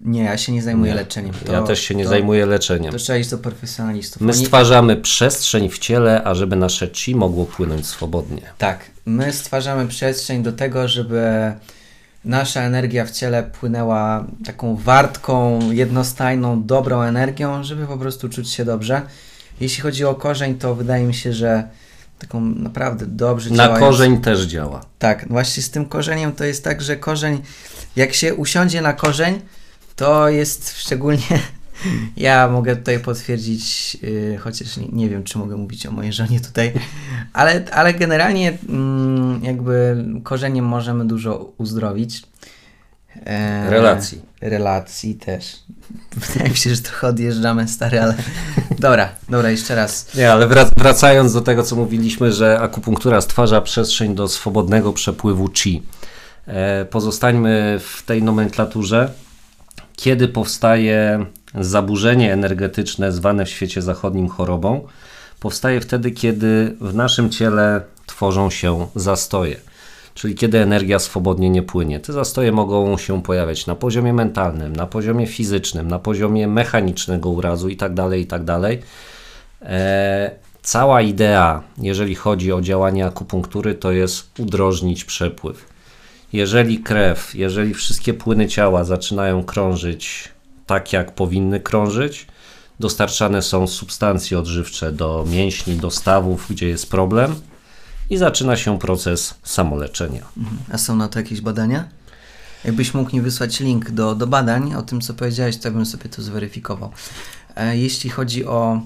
Nie, 0.01 0.23
ja 0.23 0.37
się 0.37 0.51
nie 0.51 0.61
zajmuję 0.63 0.91
Nie. 0.91 0.95
leczeniem. 0.97 1.33
ja 1.51 1.61
też 1.61 1.79
się 1.81 1.95
nie 1.95 2.03
to, 2.03 2.09
zajmuję 2.09 2.45
leczeniem. 2.45 2.91
To 2.91 2.97
trzeba 2.97 3.17
iść 3.19 3.29
do 3.29 3.37
profesjonalistów. 3.37 4.21
My 4.21 4.33
Oni- 4.33 4.45
stwarzamy 4.45 4.95
przestrzeń 4.97 5.69
w 5.69 5.79
ciele, 5.79 6.23
ażeby 6.23 6.55
nasze 6.55 6.87
chi 6.87 7.15
mogło 7.15 7.45
płynąć 7.45 7.87
swobodnie. 7.87 8.41
Tak, 8.57 8.79
my 9.05 9.33
stwarzamy 9.33 9.87
przestrzeń 9.87 10.43
do 10.43 10.51
tego, 10.53 10.87
żeby 10.87 11.53
nasza 12.25 12.61
energia 12.61 13.05
w 13.05 13.11
ciele 13.11 13.43
płynęła 13.43 14.25
taką 14.45 14.75
wartką, 14.75 15.59
jednostajną, 15.71 16.63
dobrą 16.63 17.01
energią, 17.01 17.63
żeby 17.63 17.87
po 17.87 17.97
prostu 17.97 18.29
czuć 18.29 18.49
się 18.49 18.65
dobrze. 18.65 19.01
Jeśli 19.59 19.81
chodzi 19.83 20.05
o 20.05 20.15
korzeń, 20.15 20.55
to 20.55 20.75
wydaje 20.75 21.03
mi 21.05 21.13
się, 21.13 21.33
że 21.33 21.63
taką 22.19 22.41
naprawdę 22.41 23.05
dobrze 23.05 23.49
Na 23.49 23.55
działając- 23.63 23.79
korzeń 23.79 24.21
też 24.21 24.41
działa. 24.41 24.81
Tak, 24.99 25.25
właśnie 25.29 25.63
z 25.63 25.69
tym 25.69 25.85
korzeniem 25.85 26.31
to 26.31 26.43
jest 26.43 26.63
tak, 26.63 26.81
że 26.81 26.95
korzeń, 26.97 27.41
jak 27.95 28.13
się 28.13 28.35
usiądzie 28.35 28.81
na 28.81 28.93
korzeń, 28.93 29.39
to 29.95 30.29
jest 30.29 30.77
szczególnie. 30.77 31.39
Ja 32.17 32.47
mogę 32.47 32.75
tutaj 32.75 32.99
potwierdzić, 32.99 33.95
yy, 33.95 34.37
chociaż 34.37 34.77
nie, 34.77 34.87
nie 34.87 35.09
wiem, 35.09 35.23
czy 35.23 35.37
mogę 35.37 35.57
mówić 35.57 35.85
o 35.85 35.91
mojej 35.91 36.13
żonie 36.13 36.39
tutaj, 36.39 36.73
ale, 37.33 37.65
ale 37.71 37.93
generalnie 37.93 38.57
mm, 38.69 39.43
jakby 39.43 40.05
korzeniem 40.23 40.65
możemy 40.65 41.07
dużo 41.07 41.53
uzdrowić. 41.57 42.23
E, 43.25 43.69
Relacji. 43.69 44.21
Relacji 44.41 45.15
też. 45.15 45.55
Wydaje 46.33 46.49
mi 46.49 46.57
się, 46.57 46.75
że 46.75 46.81
trochę 46.81 47.07
odjeżdżamy, 47.07 47.67
stary, 47.67 48.01
ale. 48.01 48.15
Dobra, 48.79 49.09
dobra, 49.29 49.49
jeszcze 49.49 49.75
raz. 49.75 50.15
Nie, 50.15 50.31
ale 50.31 50.47
wrac- 50.47 50.71
wracając 50.77 51.33
do 51.33 51.41
tego, 51.41 51.63
co 51.63 51.75
mówiliśmy, 51.75 52.33
że 52.33 52.59
akupunktura 52.59 53.21
stwarza 53.21 53.61
przestrzeń 53.61 54.15
do 54.15 54.27
swobodnego 54.27 54.93
przepływu 54.93 55.49
chi. 55.49 55.83
E, 56.47 56.85
pozostańmy 56.85 57.79
w 57.79 58.03
tej 58.05 58.23
nomenklaturze. 58.23 59.11
Kiedy 59.95 60.27
powstaje 60.27 61.25
zaburzenie 61.55 62.33
energetyczne 62.33 63.11
zwane 63.11 63.45
w 63.45 63.49
świecie 63.49 63.81
zachodnim 63.81 64.29
chorobą? 64.29 64.87
Powstaje 65.39 65.81
wtedy, 65.81 66.11
kiedy 66.11 66.75
w 66.81 66.95
naszym 66.95 67.29
ciele 67.29 67.81
tworzą 68.05 68.49
się 68.49 68.87
zastoje. 68.95 69.55
Czyli 70.13 70.35
kiedy 70.35 70.59
energia 70.59 70.99
swobodnie 70.99 71.49
nie 71.49 71.63
płynie. 71.63 71.99
Te 71.99 72.13
zastoje 72.13 72.51
mogą 72.51 72.97
się 72.97 73.23
pojawiać 73.23 73.67
na 73.67 73.75
poziomie 73.75 74.13
mentalnym, 74.13 74.75
na 74.75 74.87
poziomie 74.87 75.27
fizycznym, 75.27 75.87
na 75.87 75.99
poziomie 75.99 76.47
mechanicznego 76.47 77.29
urazu 77.29 77.69
itd. 77.69 78.17
itd. 78.17 78.59
E, 79.61 80.31
cała 80.61 81.01
idea, 81.01 81.63
jeżeli 81.77 82.15
chodzi 82.15 82.53
o 82.53 82.61
działanie 82.61 83.05
akupunktury, 83.05 83.75
to 83.75 83.91
jest 83.91 84.39
udrożnić 84.39 85.05
przepływ. 85.05 85.72
Jeżeli 86.33 86.79
krew, 86.79 87.35
jeżeli 87.35 87.73
wszystkie 87.73 88.13
płyny 88.13 88.47
ciała 88.47 88.83
zaczynają 88.83 89.43
krążyć 89.43 90.29
tak, 90.65 90.93
jak 90.93 91.15
powinny 91.15 91.59
krążyć, 91.59 92.27
dostarczane 92.79 93.41
są 93.41 93.67
substancje 93.67 94.39
odżywcze 94.39 94.91
do 94.91 95.25
mięśni, 95.27 95.75
do 95.75 95.91
stawów, 95.91 96.45
gdzie 96.49 96.67
jest 96.67 96.89
problem 96.89 97.35
i 98.09 98.17
zaczyna 98.17 98.57
się 98.57 98.79
proces 98.79 99.35
samoleczenia. 99.43 100.25
A 100.71 100.77
są 100.77 100.95
na 100.95 101.07
to 101.07 101.19
jakieś 101.19 101.41
badania? 101.41 101.87
Jakbyś 102.65 102.93
mógł 102.93 103.15
mi 103.15 103.21
wysłać 103.21 103.59
link 103.59 103.91
do, 103.91 104.15
do 104.15 104.27
badań 104.27 104.73
o 104.75 104.81
tym, 104.81 105.01
co 105.01 105.13
powiedziałeś, 105.13 105.57
to 105.57 105.71
bym 105.71 105.85
sobie 105.85 106.09
to 106.09 106.21
zweryfikował. 106.21 106.91
E, 107.55 107.77
jeśli 107.77 108.09
chodzi 108.09 108.45
o 108.45 108.81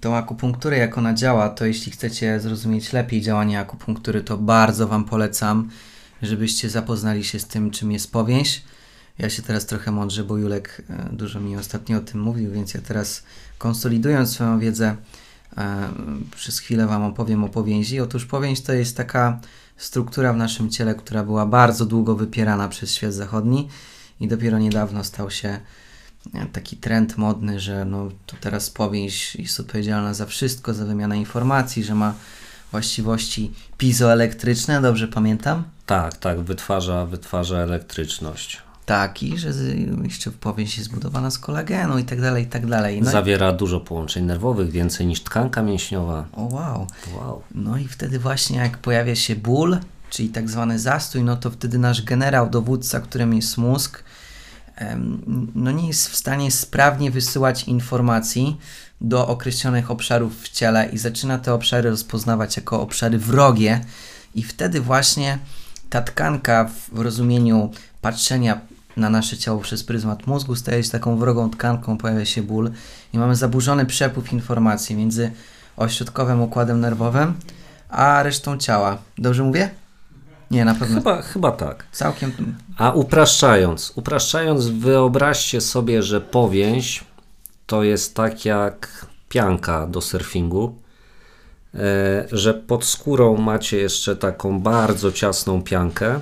tą 0.00 0.16
akupunkturę, 0.16 0.78
jak 0.78 0.98
ona 0.98 1.14
działa, 1.14 1.48
to 1.48 1.66
jeśli 1.66 1.92
chcecie 1.92 2.40
zrozumieć 2.40 2.92
lepiej 2.92 3.20
działanie 3.22 3.60
akupunktury, 3.60 4.22
to 4.22 4.36
bardzo 4.36 4.88
Wam 4.88 5.04
polecam, 5.04 5.70
żebyście 6.22 6.70
zapoznali 6.70 7.24
się 7.24 7.38
z 7.38 7.46
tym, 7.46 7.70
czym 7.70 7.92
jest 7.92 8.12
powięź. 8.12 8.62
Ja 9.18 9.30
się 9.30 9.42
teraz 9.42 9.66
trochę 9.66 9.90
mądrze, 9.90 10.24
bo 10.24 10.36
Julek 10.36 10.82
e, 10.90 11.08
dużo 11.12 11.40
mi 11.40 11.56
ostatnio 11.56 11.98
o 11.98 12.00
tym 12.00 12.20
mówił, 12.20 12.52
więc 12.52 12.74
ja 12.74 12.80
teraz 12.80 13.22
konsolidując 13.58 14.30
swoją 14.30 14.58
wiedzę, 14.58 14.96
e, 15.56 15.88
przez 16.36 16.58
chwilę 16.58 16.86
Wam 16.86 17.02
opowiem 17.02 17.44
o 17.44 17.48
powięzi. 17.48 18.00
Otóż 18.00 18.26
powięź 18.26 18.60
to 18.60 18.72
jest 18.72 18.96
taka 18.96 19.40
struktura 19.76 20.32
w 20.32 20.36
naszym 20.36 20.70
ciele, 20.70 20.94
która 20.94 21.24
była 21.24 21.46
bardzo 21.46 21.86
długo 21.86 22.14
wypierana 22.14 22.68
przez 22.68 22.94
świat 22.94 23.14
zachodni 23.14 23.68
i 24.20 24.28
dopiero 24.28 24.58
niedawno 24.58 25.04
stał 25.04 25.30
się 25.30 25.60
e, 26.34 26.46
taki 26.52 26.76
trend 26.76 27.16
modny, 27.16 27.60
że 27.60 27.84
no, 27.84 28.08
to 28.26 28.36
teraz 28.40 28.70
powięź 28.70 29.36
jest 29.36 29.60
odpowiedzialna 29.60 30.14
za 30.14 30.26
wszystko, 30.26 30.74
za 30.74 30.84
wymianę 30.84 31.18
informacji, 31.18 31.84
że 31.84 31.94
ma 31.94 32.14
właściwości 32.72 33.52
pizoelektryczne, 33.78 34.80
dobrze 34.82 35.08
pamiętam? 35.08 35.75
Tak, 35.86 36.16
tak, 36.16 36.40
wytwarza, 36.40 37.06
wytwarza 37.06 37.56
elektryczność. 37.56 38.62
Tak, 38.86 39.22
i 39.22 39.38
że 39.38 39.50
jeszcze 40.02 40.30
powięź 40.30 40.78
jest 40.78 40.90
zbudowana 40.90 41.30
z 41.30 41.38
kolagenu 41.38 41.98
i 41.98 42.04
tak 42.04 42.20
dalej, 42.20 42.44
i 42.44 42.46
tak 42.46 42.66
dalej. 42.66 43.02
No 43.02 43.08
i, 43.10 43.12
Zawiera 43.12 43.52
dużo 43.52 43.80
połączeń 43.80 44.24
nerwowych, 44.24 44.70
więcej 44.70 45.06
niż 45.06 45.22
tkanka 45.22 45.62
mięśniowa. 45.62 46.24
o 46.32 46.42
wow. 46.42 46.86
Wow. 47.16 47.42
No 47.54 47.78
i 47.78 47.88
wtedy 47.88 48.18
właśnie 48.18 48.58
jak 48.58 48.78
pojawia 48.78 49.14
się 49.14 49.36
ból, 49.36 49.78
czyli 50.10 50.28
tak 50.28 50.50
zwany 50.50 50.78
zastój, 50.78 51.22
no 51.22 51.36
to 51.36 51.50
wtedy 51.50 51.78
nasz 51.78 52.02
generał, 52.02 52.50
dowódca, 52.50 53.00
którym 53.00 53.34
jest 53.34 53.58
mózg, 53.58 54.04
no 55.54 55.70
nie 55.70 55.88
jest 55.88 56.08
w 56.08 56.16
stanie 56.16 56.50
sprawnie 56.50 57.10
wysyłać 57.10 57.64
informacji 57.64 58.56
do 59.00 59.28
określonych 59.28 59.90
obszarów 59.90 60.42
w 60.42 60.48
ciele 60.48 60.88
i 60.88 60.98
zaczyna 60.98 61.38
te 61.38 61.54
obszary 61.54 61.90
rozpoznawać 61.90 62.56
jako 62.56 62.80
obszary 62.80 63.18
wrogie 63.18 63.80
i 64.34 64.42
wtedy 64.42 64.80
właśnie 64.80 65.38
ta 65.90 66.02
tkanka 66.02 66.70
w 66.92 67.00
rozumieniu 67.00 67.70
patrzenia 68.00 68.60
na 68.96 69.10
nasze 69.10 69.36
ciało 69.36 69.60
przez 69.60 69.84
pryzmat 69.84 70.26
mózgu 70.26 70.56
staje 70.56 70.84
się 70.84 70.90
taką 70.90 71.16
wrogą 71.16 71.50
tkanką, 71.50 71.98
pojawia 71.98 72.24
się 72.24 72.42
ból 72.42 72.70
i 73.12 73.18
mamy 73.18 73.36
zaburzony 73.36 73.86
przepływ 73.86 74.32
informacji 74.32 74.96
między 74.96 75.32
ośrodkowym 75.76 76.42
układem 76.42 76.80
nerwowym 76.80 77.34
a 77.88 78.22
resztą 78.22 78.58
ciała. 78.58 78.98
Dobrze 79.18 79.42
mówię? 79.42 79.70
Nie, 80.50 80.64
na 80.64 80.74
pewno. 80.74 80.96
Chyba, 80.96 81.22
chyba 81.22 81.52
tak. 81.52 81.86
Całkiem. 81.92 82.32
A 82.78 82.92
upraszczając, 82.92 83.92
upraszczając, 83.94 84.66
wyobraźcie 84.66 85.60
sobie, 85.60 86.02
że 86.02 86.20
powięź 86.20 87.04
to 87.66 87.82
jest 87.82 88.14
tak 88.14 88.44
jak 88.44 89.06
pianka 89.28 89.86
do 89.86 90.00
surfingu, 90.00 90.74
że 92.32 92.54
pod 92.54 92.84
skórą 92.84 93.36
macie 93.36 93.76
jeszcze 93.78 94.16
taką 94.16 94.60
bardzo 94.60 95.12
ciasną 95.12 95.62
piankę. 95.62 96.20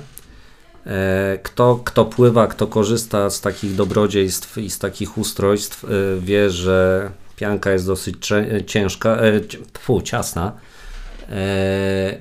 E, 0.87 1.39
Kto, 1.43 1.81
kto 1.85 2.05
pływa, 2.05 2.47
kto 2.47 2.67
korzysta 2.67 3.31
z 3.31 3.41
takich 3.41 3.75
dobrodziejstw 3.75 4.59
i 4.59 4.71
z 4.71 4.79
takich 4.79 5.19
ustrojstw, 5.19 5.85
e, 5.85 5.89
wie, 6.21 6.51
że 6.51 7.11
pianka 7.37 7.71
jest 7.73 7.87
dosyć 7.87 8.17
ciężka, 8.67 9.17
e, 9.17 9.41
ci- 9.47 9.59
fu, 9.79 10.03
ciasna. 10.03 10.53
E, 11.31 12.17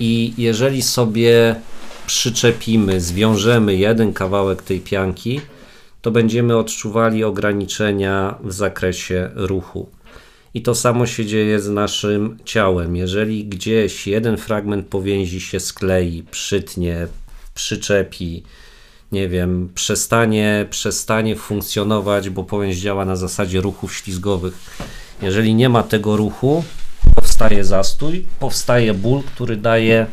I 0.00 0.34
jeżeli 0.38 0.82
sobie 0.82 1.54
przyczepimy, 2.06 3.00
zwiążemy 3.00 3.76
jeden 3.76 4.12
kawałek 4.12 4.62
tej 4.62 4.80
pianki, 4.80 5.40
to 6.02 6.10
będziemy 6.10 6.56
odczuwali 6.56 7.24
ograniczenia 7.24 8.34
w 8.44 8.52
zakresie 8.52 9.30
ruchu. 9.34 9.88
I 10.54 10.62
to 10.62 10.74
samo 10.74 11.06
się 11.06 11.26
dzieje 11.26 11.60
z 11.60 11.68
naszym 11.68 12.38
ciałem. 12.44 12.96
Jeżeli 12.96 13.44
gdzieś 13.44 14.06
jeden 14.06 14.36
fragment 14.36 14.86
powięzi 14.86 15.40
się 15.40 15.60
sklei, 15.60 16.22
przytnie, 16.30 17.06
przyczepi, 17.54 18.42
nie 19.12 19.28
wiem, 19.28 19.70
przestanie, 19.74 20.66
przestanie 20.70 21.36
funkcjonować, 21.36 22.30
bo 22.30 22.44
powięź 22.44 22.76
działa 22.76 23.04
na 23.04 23.16
zasadzie 23.16 23.60
ruchów 23.60 23.94
ślizgowych. 23.94 24.54
Jeżeli 25.22 25.54
nie 25.54 25.68
ma 25.68 25.82
tego 25.82 26.16
ruchu, 26.16 26.64
powstaje 27.14 27.64
zastój, 27.64 28.26
powstaje 28.40 28.94
ból, 28.94 29.22
który 29.22 29.56
daje 29.56 30.06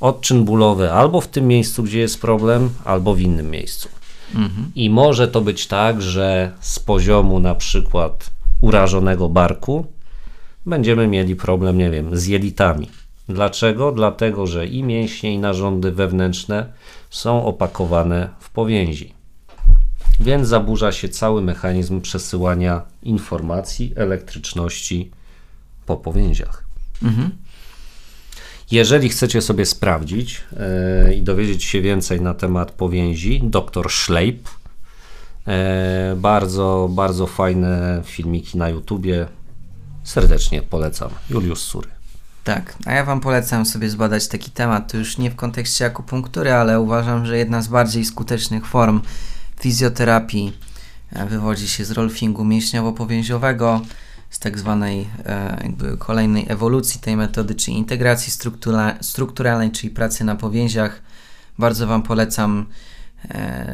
odczyn 0.00 0.44
bólowy 0.44 0.92
albo 0.92 1.20
w 1.20 1.28
tym 1.28 1.46
miejscu, 1.46 1.82
gdzie 1.82 1.98
jest 1.98 2.20
problem, 2.20 2.70
albo 2.84 3.14
w 3.14 3.20
innym 3.20 3.50
miejscu. 3.50 3.88
Mhm. 4.34 4.70
I 4.74 4.90
może 4.90 5.28
to 5.28 5.40
być 5.40 5.66
tak, 5.66 6.02
że 6.02 6.52
z 6.60 6.78
poziomu 6.78 7.40
na 7.40 7.54
przykład 7.54 8.30
urażonego 8.60 9.28
barku 9.28 9.86
będziemy 10.66 11.06
mieli 11.08 11.36
problem, 11.36 11.78
nie 11.78 11.90
wiem, 11.90 12.16
z 12.16 12.26
jelitami. 12.26 12.90
Dlaczego? 13.28 13.92
Dlatego, 13.92 14.46
że 14.46 14.66
i 14.66 14.82
mięśnie, 14.82 15.34
i 15.34 15.38
narządy 15.38 15.92
wewnętrzne 15.92 16.72
są 17.10 17.44
opakowane 17.44 18.28
w 18.38 18.50
powięzi. 18.50 19.14
Więc 20.20 20.48
zaburza 20.48 20.92
się 20.92 21.08
cały 21.08 21.42
mechanizm 21.42 22.00
przesyłania 22.00 22.82
informacji, 23.02 23.92
elektryczności 23.96 25.10
po 25.86 25.96
powięziach. 25.96 26.64
Mhm. 27.02 27.30
Jeżeli 28.70 29.08
chcecie 29.08 29.42
sobie 29.42 29.66
sprawdzić 29.66 30.44
e, 30.56 31.14
i 31.14 31.22
dowiedzieć 31.22 31.64
się 31.64 31.80
więcej 31.80 32.20
na 32.20 32.34
temat 32.34 32.72
powięzi, 32.72 33.40
dr 33.44 33.90
Schleip. 33.90 34.48
E, 35.46 36.14
bardzo, 36.16 36.88
bardzo 36.92 37.26
fajne 37.26 38.02
filmiki 38.04 38.58
na 38.58 38.68
YouTubie. 38.68 39.26
Serdecznie 40.04 40.62
polecam. 40.62 41.10
Juliusz 41.30 41.60
Sury. 41.60 41.88
Tak, 42.44 42.76
a 42.86 42.92
ja 42.92 43.04
Wam 43.04 43.20
polecam 43.20 43.66
sobie 43.66 43.90
zbadać 43.90 44.28
taki 44.28 44.50
temat. 44.50 44.92
To 44.92 44.96
już 44.96 45.18
nie 45.18 45.30
w 45.30 45.36
kontekście 45.36 45.86
akupunktury, 45.86 46.52
ale 46.52 46.80
uważam, 46.80 47.26
że 47.26 47.38
jedna 47.38 47.62
z 47.62 47.68
bardziej 47.68 48.04
skutecznych 48.04 48.66
form 48.66 49.00
fizjoterapii 49.60 50.52
e, 51.12 51.26
wywodzi 51.26 51.68
się 51.68 51.84
z 51.84 51.90
rolfingu 51.90 52.44
mięśniowo-powięziowego, 52.44 53.80
z 54.30 54.38
tak 54.38 54.58
zwanej 54.58 55.08
e, 55.26 55.58
jakby 55.62 55.96
kolejnej 55.98 56.46
ewolucji 56.48 57.00
tej 57.00 57.16
metody, 57.16 57.54
czyli 57.54 57.76
integracji 57.76 58.32
struktura 58.32 58.94
strukturalnej, 59.00 59.70
czyli 59.70 59.90
pracy 59.90 60.24
na 60.24 60.36
powięziach. 60.36 61.02
Bardzo 61.58 61.86
Wam 61.86 62.02
polecam 62.02 62.66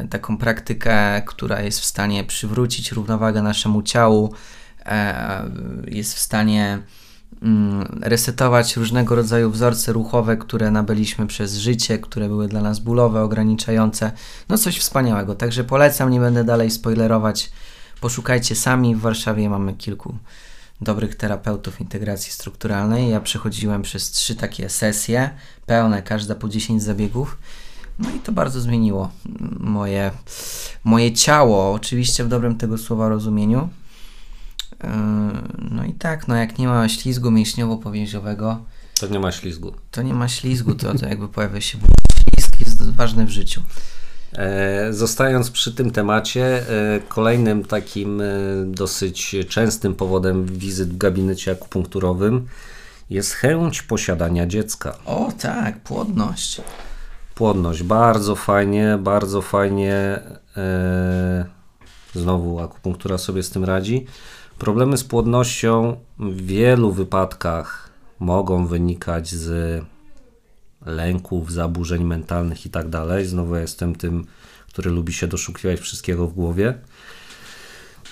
taką 0.09 0.37
praktykę, 0.37 1.21
która 1.25 1.61
jest 1.61 1.79
w 1.79 1.85
stanie 1.85 2.23
przywrócić 2.23 2.91
równowagę 2.91 3.41
naszemu 3.41 3.81
ciału, 3.81 4.33
jest 5.87 6.15
w 6.15 6.19
stanie 6.19 6.79
Mm, 7.41 7.99
resetować 8.01 8.77
różnego 8.77 9.15
rodzaju 9.15 9.51
wzorce 9.51 9.93
ruchowe, 9.93 10.37
które 10.37 10.71
nabyliśmy 10.71 11.27
przez 11.27 11.57
życie, 11.57 11.99
które 11.99 12.27
były 12.27 12.47
dla 12.47 12.61
nas 12.61 12.79
bólowe, 12.79 13.21
ograniczające. 13.21 14.11
No 14.49 14.57
coś 14.57 14.79
wspaniałego. 14.79 15.35
Także 15.35 15.63
polecam, 15.63 16.09
nie 16.09 16.19
będę 16.19 16.43
dalej 16.43 16.71
spoilerować. 16.71 17.51
Poszukajcie 18.01 18.55
sami. 18.55 18.95
W 18.95 18.99
Warszawie 18.99 19.49
mamy 19.49 19.73
kilku 19.73 20.15
dobrych 20.81 21.15
terapeutów 21.15 21.81
integracji 21.81 22.31
strukturalnej. 22.31 23.09
Ja 23.09 23.21
przechodziłem 23.21 23.81
przez 23.81 24.11
trzy 24.11 24.35
takie 24.35 24.69
sesje, 24.69 25.29
pełne, 25.65 26.01
każda 26.01 26.35
po 26.35 26.49
10 26.49 26.83
zabiegów. 26.83 27.37
No 27.99 28.09
i 28.09 28.19
to 28.19 28.31
bardzo 28.31 28.61
zmieniło 28.61 29.11
moje, 29.59 30.11
moje 30.83 31.13
ciało, 31.13 31.73
oczywiście 31.73 32.23
w 32.23 32.27
dobrym 32.27 32.57
tego 32.57 32.77
słowa 32.77 33.09
rozumieniu. 33.09 33.69
Yy, 34.83 34.89
no 35.71 35.85
i 35.85 35.93
tak, 35.93 36.27
no 36.27 36.35
jak 36.35 36.59
nie 36.59 36.67
ma 36.67 36.89
ślizgu 36.89 37.31
mięśniowo-powięziowego, 37.31 38.57
to 39.01 39.07
nie 39.07 39.19
ma 39.19 39.31
ślizgu. 39.31 39.73
To 39.91 40.01
nie 40.01 40.13
ma 40.13 40.27
ślizgu, 40.27 40.75
to, 40.75 40.93
to 40.93 41.05
jakby 41.05 41.27
pojawia 41.27 41.61
się 41.61 41.77
ślizg, 42.13 42.59
jest 42.59 42.91
ważny 42.91 43.25
w 43.25 43.29
życiu. 43.29 43.61
E, 44.33 44.93
zostając 44.93 45.51
przy 45.51 45.73
tym 45.73 45.91
temacie, 45.91 46.45
e, 46.45 46.99
kolejnym 47.07 47.63
takim 47.63 48.21
e, 48.21 48.25
dosyć 48.65 49.35
częstym 49.49 49.95
powodem 49.95 50.45
wizyt 50.45 50.89
w 50.89 50.97
gabinecie 50.97 51.51
akupunkturowym 51.51 52.47
jest 53.09 53.33
chęć 53.33 53.81
posiadania 53.81 54.47
dziecka. 54.47 54.97
O 55.05 55.31
tak, 55.39 55.79
płodność. 55.79 56.61
Płodność, 57.41 57.83
bardzo 57.83 58.35
fajnie, 58.35 58.97
bardzo 59.01 59.41
fajnie. 59.41 60.19
Znowu 62.13 62.59
akupunktura 62.59 63.17
sobie 63.17 63.43
z 63.43 63.49
tym 63.49 63.63
radzi. 63.63 64.05
Problemy 64.57 64.97
z 64.97 65.03
płodnością 65.03 65.95
w 66.19 66.45
wielu 66.45 66.91
wypadkach 66.91 67.89
mogą 68.19 68.67
wynikać 68.67 69.29
z 69.29 69.83
lęków, 70.85 71.51
zaburzeń 71.51 72.03
mentalnych 72.03 72.65
i 72.65 72.69
tak 72.69 72.89
dalej. 72.89 73.25
Znowu 73.25 73.55
jestem 73.55 73.95
tym, 73.95 74.25
który 74.67 74.91
lubi 74.91 75.13
się 75.13 75.27
doszukiwać 75.27 75.79
wszystkiego 75.79 76.27
w 76.27 76.33
głowie. 76.33 76.73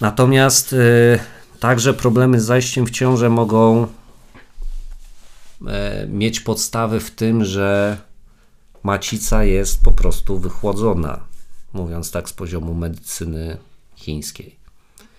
Natomiast 0.02 0.74
y, 0.74 1.20
także 1.60 1.94
problemy 1.94 2.42
z 2.42 2.46
zajściem 2.46 2.86
w 2.86 2.92
ciążę 2.92 3.30
mogą 3.30 3.84
y, 3.84 3.88
mieć 6.08 6.40
podstawy 6.40 7.00
w 7.00 7.12
tym, 7.12 7.46
że 7.46 7.98
macica 8.84 9.44
jest 9.44 9.84
po 9.84 9.92
prostu 9.92 10.40
wychłodzona, 10.40 11.20
mówiąc 11.74 12.12
tak 12.12 12.30
z 12.30 12.34
poziomu 12.34 12.74
medycyny 12.74 13.58
chińskiej. 13.96 14.56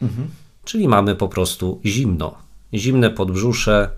Mhm. 0.03 0.29
Czyli 0.64 0.88
mamy 0.88 1.16
po 1.16 1.29
prostu 1.29 1.81
zimno. 1.85 2.35
Zimne 2.75 3.11
podbrzusze, 3.11 3.90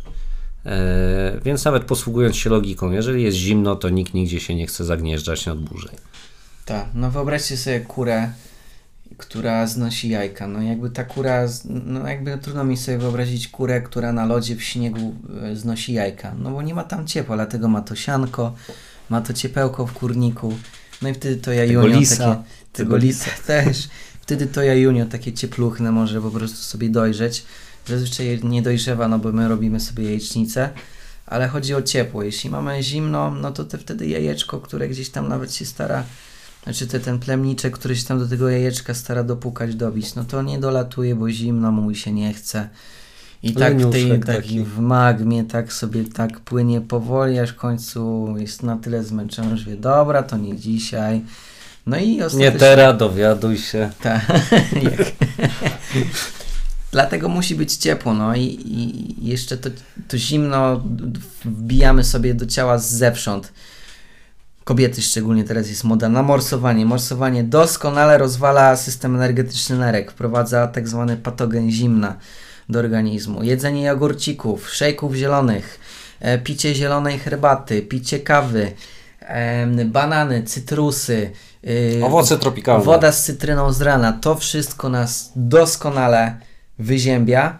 e, 0.66 1.40
więc 1.44 1.64
nawet 1.64 1.84
posługując 1.84 2.36
się 2.36 2.50
logiką, 2.50 2.90
jeżeli 2.90 3.22
jest 3.22 3.36
zimno, 3.36 3.76
to 3.76 3.88
nikt 3.88 4.14
nigdzie 4.14 4.40
się 4.40 4.54
nie 4.54 4.66
chce 4.66 4.84
zagnieżdżać 4.84 5.46
nad 5.46 5.64
dłużej. 5.64 5.96
Tak, 6.64 6.86
no 6.94 7.10
wyobraźcie 7.10 7.56
sobie 7.56 7.80
kurę, 7.80 8.32
która 9.18 9.66
znosi 9.66 10.08
jajka. 10.08 10.48
No 10.48 10.62
jakby 10.62 10.90
ta 10.90 11.04
kura, 11.04 11.48
no 11.64 12.08
jakby 12.08 12.38
trudno 12.38 12.64
mi 12.64 12.76
sobie 12.76 12.98
wyobrazić 12.98 13.48
kurę, 13.48 13.80
która 13.80 14.12
na 14.12 14.26
lodzie 14.26 14.56
w 14.56 14.62
śniegu 14.62 15.14
e, 15.42 15.56
znosi 15.56 15.92
jajka. 15.92 16.34
No 16.38 16.50
bo 16.50 16.62
nie 16.62 16.74
ma 16.74 16.84
tam 16.84 17.06
ciepła, 17.06 17.36
dlatego 17.36 17.68
ma 17.68 17.80
to 17.80 17.96
sianko, 17.96 18.54
ma 19.12 19.20
to 19.20 19.32
ciepełko 19.32 19.86
w 19.86 19.92
kurniku. 19.92 20.58
No 21.02 21.08
i 21.08 21.14
wtedy 21.14 21.36
to 21.36 21.52
jajunio 21.52 21.82
tego 21.82 21.98
lisa, 21.98 22.16
takie, 22.16 22.42
tego 22.72 22.96
lisa 22.96 23.30
też. 23.46 23.88
Wtedy 24.20 24.46
to 24.46 24.62
jajunio 24.62 25.06
takie 25.06 25.32
ciepluchne 25.32 25.92
może 25.92 26.20
po 26.20 26.30
prostu 26.30 26.56
sobie 26.56 26.88
dojrzeć. 26.88 27.44
Zazwyczaj 27.86 28.40
nie 28.44 28.62
dojrzewa, 28.62 29.08
no 29.08 29.18
bo 29.18 29.32
my 29.32 29.48
robimy 29.48 29.80
sobie 29.80 30.04
jajecznicę, 30.04 30.70
ale 31.26 31.48
chodzi 31.48 31.74
o 31.74 31.82
ciepło. 31.82 32.22
Jeśli 32.22 32.50
mamy 32.50 32.82
zimno, 32.82 33.30
no 33.30 33.52
to 33.52 33.64
te 33.64 33.78
wtedy 33.78 34.06
jajeczko, 34.06 34.60
które 34.60 34.88
gdzieś 34.88 35.10
tam 35.10 35.28
nawet 35.28 35.54
się 35.54 35.66
stara, 35.66 36.04
znaczy 36.64 36.86
te, 36.86 37.00
ten 37.00 37.18
plemniczek, 37.18 37.78
który 37.78 37.96
się 37.96 38.04
tam 38.04 38.18
do 38.18 38.28
tego 38.28 38.48
jajeczka 38.48 38.94
stara 38.94 39.22
dopukać, 39.24 39.74
dobić, 39.74 40.14
no 40.14 40.24
to 40.24 40.42
nie 40.42 40.58
dolatuje, 40.58 41.14
bo 41.14 41.30
zimno 41.30 41.72
mu 41.72 41.94
się 41.94 42.12
nie 42.12 42.34
chce. 42.34 42.68
I 43.42 43.52
tak 43.54 43.78
w 43.78 43.92
tej 43.92 44.20
taki 44.20 44.64
w 44.64 44.78
magmie 44.78 45.44
tak 45.44 45.72
sobie 45.72 46.04
tak 46.04 46.40
płynie 46.40 46.80
powoli, 46.80 47.38
aż 47.38 47.50
w 47.50 47.56
końcu 47.56 48.34
jest 48.38 48.62
na 48.62 48.76
tyle 48.76 49.04
zmęczony, 49.04 49.56
że 49.56 49.70
wie, 49.70 49.76
dobra, 49.76 50.22
to 50.22 50.36
nie 50.36 50.56
dzisiaj 50.56 51.22
no 51.86 51.96
i 51.96 52.22
ostatecznie... 52.22 52.52
Nie 52.52 52.58
teraz, 52.58 52.98
dowiaduj 52.98 53.58
się. 53.58 53.90
Tak. 54.02 54.26
Dlatego 56.92 57.28
musi 57.28 57.54
być 57.54 57.76
ciepło, 57.76 58.14
no 58.14 58.34
i, 58.34 58.40
i 58.64 59.26
jeszcze 59.28 59.56
to, 59.56 59.70
to 60.08 60.18
zimno 60.18 60.82
wbijamy 61.44 62.04
sobie 62.04 62.34
do 62.34 62.46
ciała 62.46 62.78
z 62.78 62.90
zewsząd. 62.90 63.52
Kobiety 64.64 65.02
szczególnie 65.02 65.44
teraz 65.44 65.68
jest 65.68 65.84
moda 65.84 66.08
na 66.08 66.22
morsowanie. 66.22 66.86
Morsowanie 66.86 67.44
doskonale 67.44 68.18
rozwala 68.18 68.76
system 68.76 69.16
energetyczny 69.16 69.78
nerek, 69.78 70.12
wprowadza 70.12 70.66
tak 70.66 70.88
zwany 70.88 71.16
patogen 71.16 71.70
zimna 71.70 72.16
do 72.72 72.78
organizmu. 72.78 73.42
Jedzenie 73.42 73.82
jogurcików, 73.82 74.70
szejków 74.70 75.14
zielonych, 75.14 75.80
e, 76.20 76.38
picie 76.38 76.74
zielonej 76.74 77.18
herbaty, 77.18 77.82
picie 77.82 78.20
kawy, 78.20 78.72
banany, 79.86 80.42
cytrusy, 80.42 81.30
Yy, 81.62 82.04
Owoce 82.04 82.38
tropikalne. 82.38 82.84
Woda 82.84 83.12
z 83.12 83.24
cytryną 83.24 83.72
z 83.72 83.80
rana. 83.80 84.12
To 84.12 84.34
wszystko 84.34 84.88
nas 84.88 85.32
doskonale 85.36 86.40
wyziębia. 86.78 87.58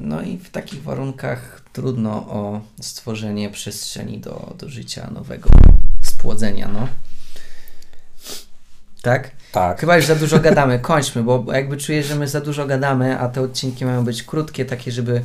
No 0.00 0.22
i 0.22 0.38
w 0.38 0.50
takich 0.50 0.82
warunkach 0.82 1.62
trudno 1.72 2.10
o 2.12 2.60
stworzenie 2.80 3.50
przestrzeni 3.50 4.18
do, 4.18 4.54
do 4.58 4.68
życia 4.68 5.10
nowego, 5.14 5.50
spłodzenia, 6.02 6.68
no. 6.68 6.88
Tak? 9.02 9.30
Tak. 9.52 9.80
Chyba 9.80 9.96
już 9.96 10.06
za 10.06 10.14
dużo 10.14 10.38
gadamy. 10.38 10.78
Kończmy, 10.78 11.22
bo 11.22 11.44
jakby 11.52 11.76
czuję, 11.76 12.02
że 12.02 12.14
my 12.14 12.28
za 12.28 12.40
dużo 12.40 12.66
gadamy, 12.66 13.18
a 13.18 13.28
te 13.28 13.40
odcinki 13.40 13.84
mają 13.84 14.04
być 14.04 14.22
krótkie, 14.22 14.64
takie, 14.64 14.92
żeby 14.92 15.22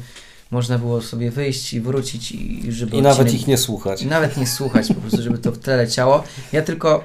można 0.52 0.78
było 0.78 1.02
sobie 1.02 1.32
wyjść 1.32 1.74
i 1.74 1.82
wrócić 1.82 2.32
i 2.32 2.72
żeby... 2.72 2.98
I 2.98 3.02
nawet 3.02 3.34
ich 3.34 3.48
nie 3.48 3.58
słuchać. 3.58 4.02
I 4.02 4.08
nawet 4.08 4.38
nie 4.38 4.48
słuchać, 4.48 4.88
po 4.88 5.02
prostu, 5.02 5.22
żeby 5.22 5.38
to 5.38 5.52
w 5.52 5.58
tle 5.58 5.78
leciało. 5.78 6.24
Ja 6.52 6.62
tylko 6.62 7.04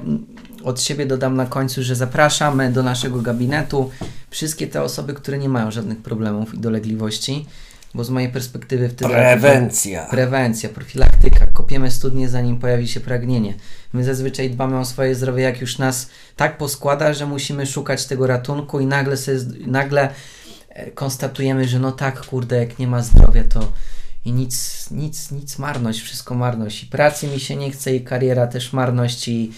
od 0.65 0.81
siebie 0.81 1.07
dodam 1.07 1.37
na 1.37 1.47
końcu, 1.47 1.83
że 1.83 1.97
zapraszamy 1.97 2.73
do 2.73 2.83
naszego 2.83 3.21
gabinetu 3.21 3.91
wszystkie 4.31 4.67
te 4.67 4.83
osoby, 4.83 5.15
które 5.15 5.39
nie 5.39 5.49
mają 5.49 5.71
żadnych 5.71 5.99
problemów 5.99 6.55
i 6.55 6.59
dolegliwości, 6.59 7.47
bo 7.95 8.05
z 8.05 8.11
mojej 8.11 8.29
perspektywy 8.29 8.89
wtedy... 8.89 9.11
Prewencja. 9.11 10.07
Prewencja, 10.07 10.69
profilaktyka. 10.69 11.47
Kopiemy 11.47 11.91
studnie, 11.91 12.29
zanim 12.29 12.59
pojawi 12.59 12.89
się 12.89 13.01
pragnienie. 13.01 13.55
My 13.93 14.05
zazwyczaj 14.05 14.51
dbamy 14.51 14.79
o 14.79 14.85
swoje 14.85 15.15
zdrowie, 15.15 15.43
jak 15.43 15.61
już 15.61 15.79
nas 15.79 16.09
tak 16.37 16.59
poskłada, 16.59 17.13
że 17.13 17.27
musimy 17.27 17.67
szukać 17.67 18.07
tego 18.07 18.27
ratunku 18.27 18.81
i 18.81 18.87
nagle, 18.87 19.17
sobie, 19.17 19.39
nagle 19.67 20.09
e, 20.69 20.91
konstatujemy, 20.91 21.69
że 21.69 21.79
no 21.79 21.93
tak, 21.93 22.27
kurde, 22.27 22.57
jak 22.57 22.79
nie 22.79 22.87
ma 22.87 23.03
zdrowia, 23.03 23.45
to 23.45 23.73
i 24.25 24.33
nic, 24.33 24.87
nic, 24.91 25.31
nic 25.31 25.59
marność, 25.59 26.01
wszystko 26.01 26.35
marność. 26.35 26.83
I 26.83 26.87
pracy 26.87 27.27
mi 27.27 27.41
się 27.41 27.57
nie 27.57 27.71
chce, 27.71 27.95
i 27.95 28.01
kariera 28.01 28.47
też 28.47 28.73
marność, 28.73 29.29
i 29.29 29.53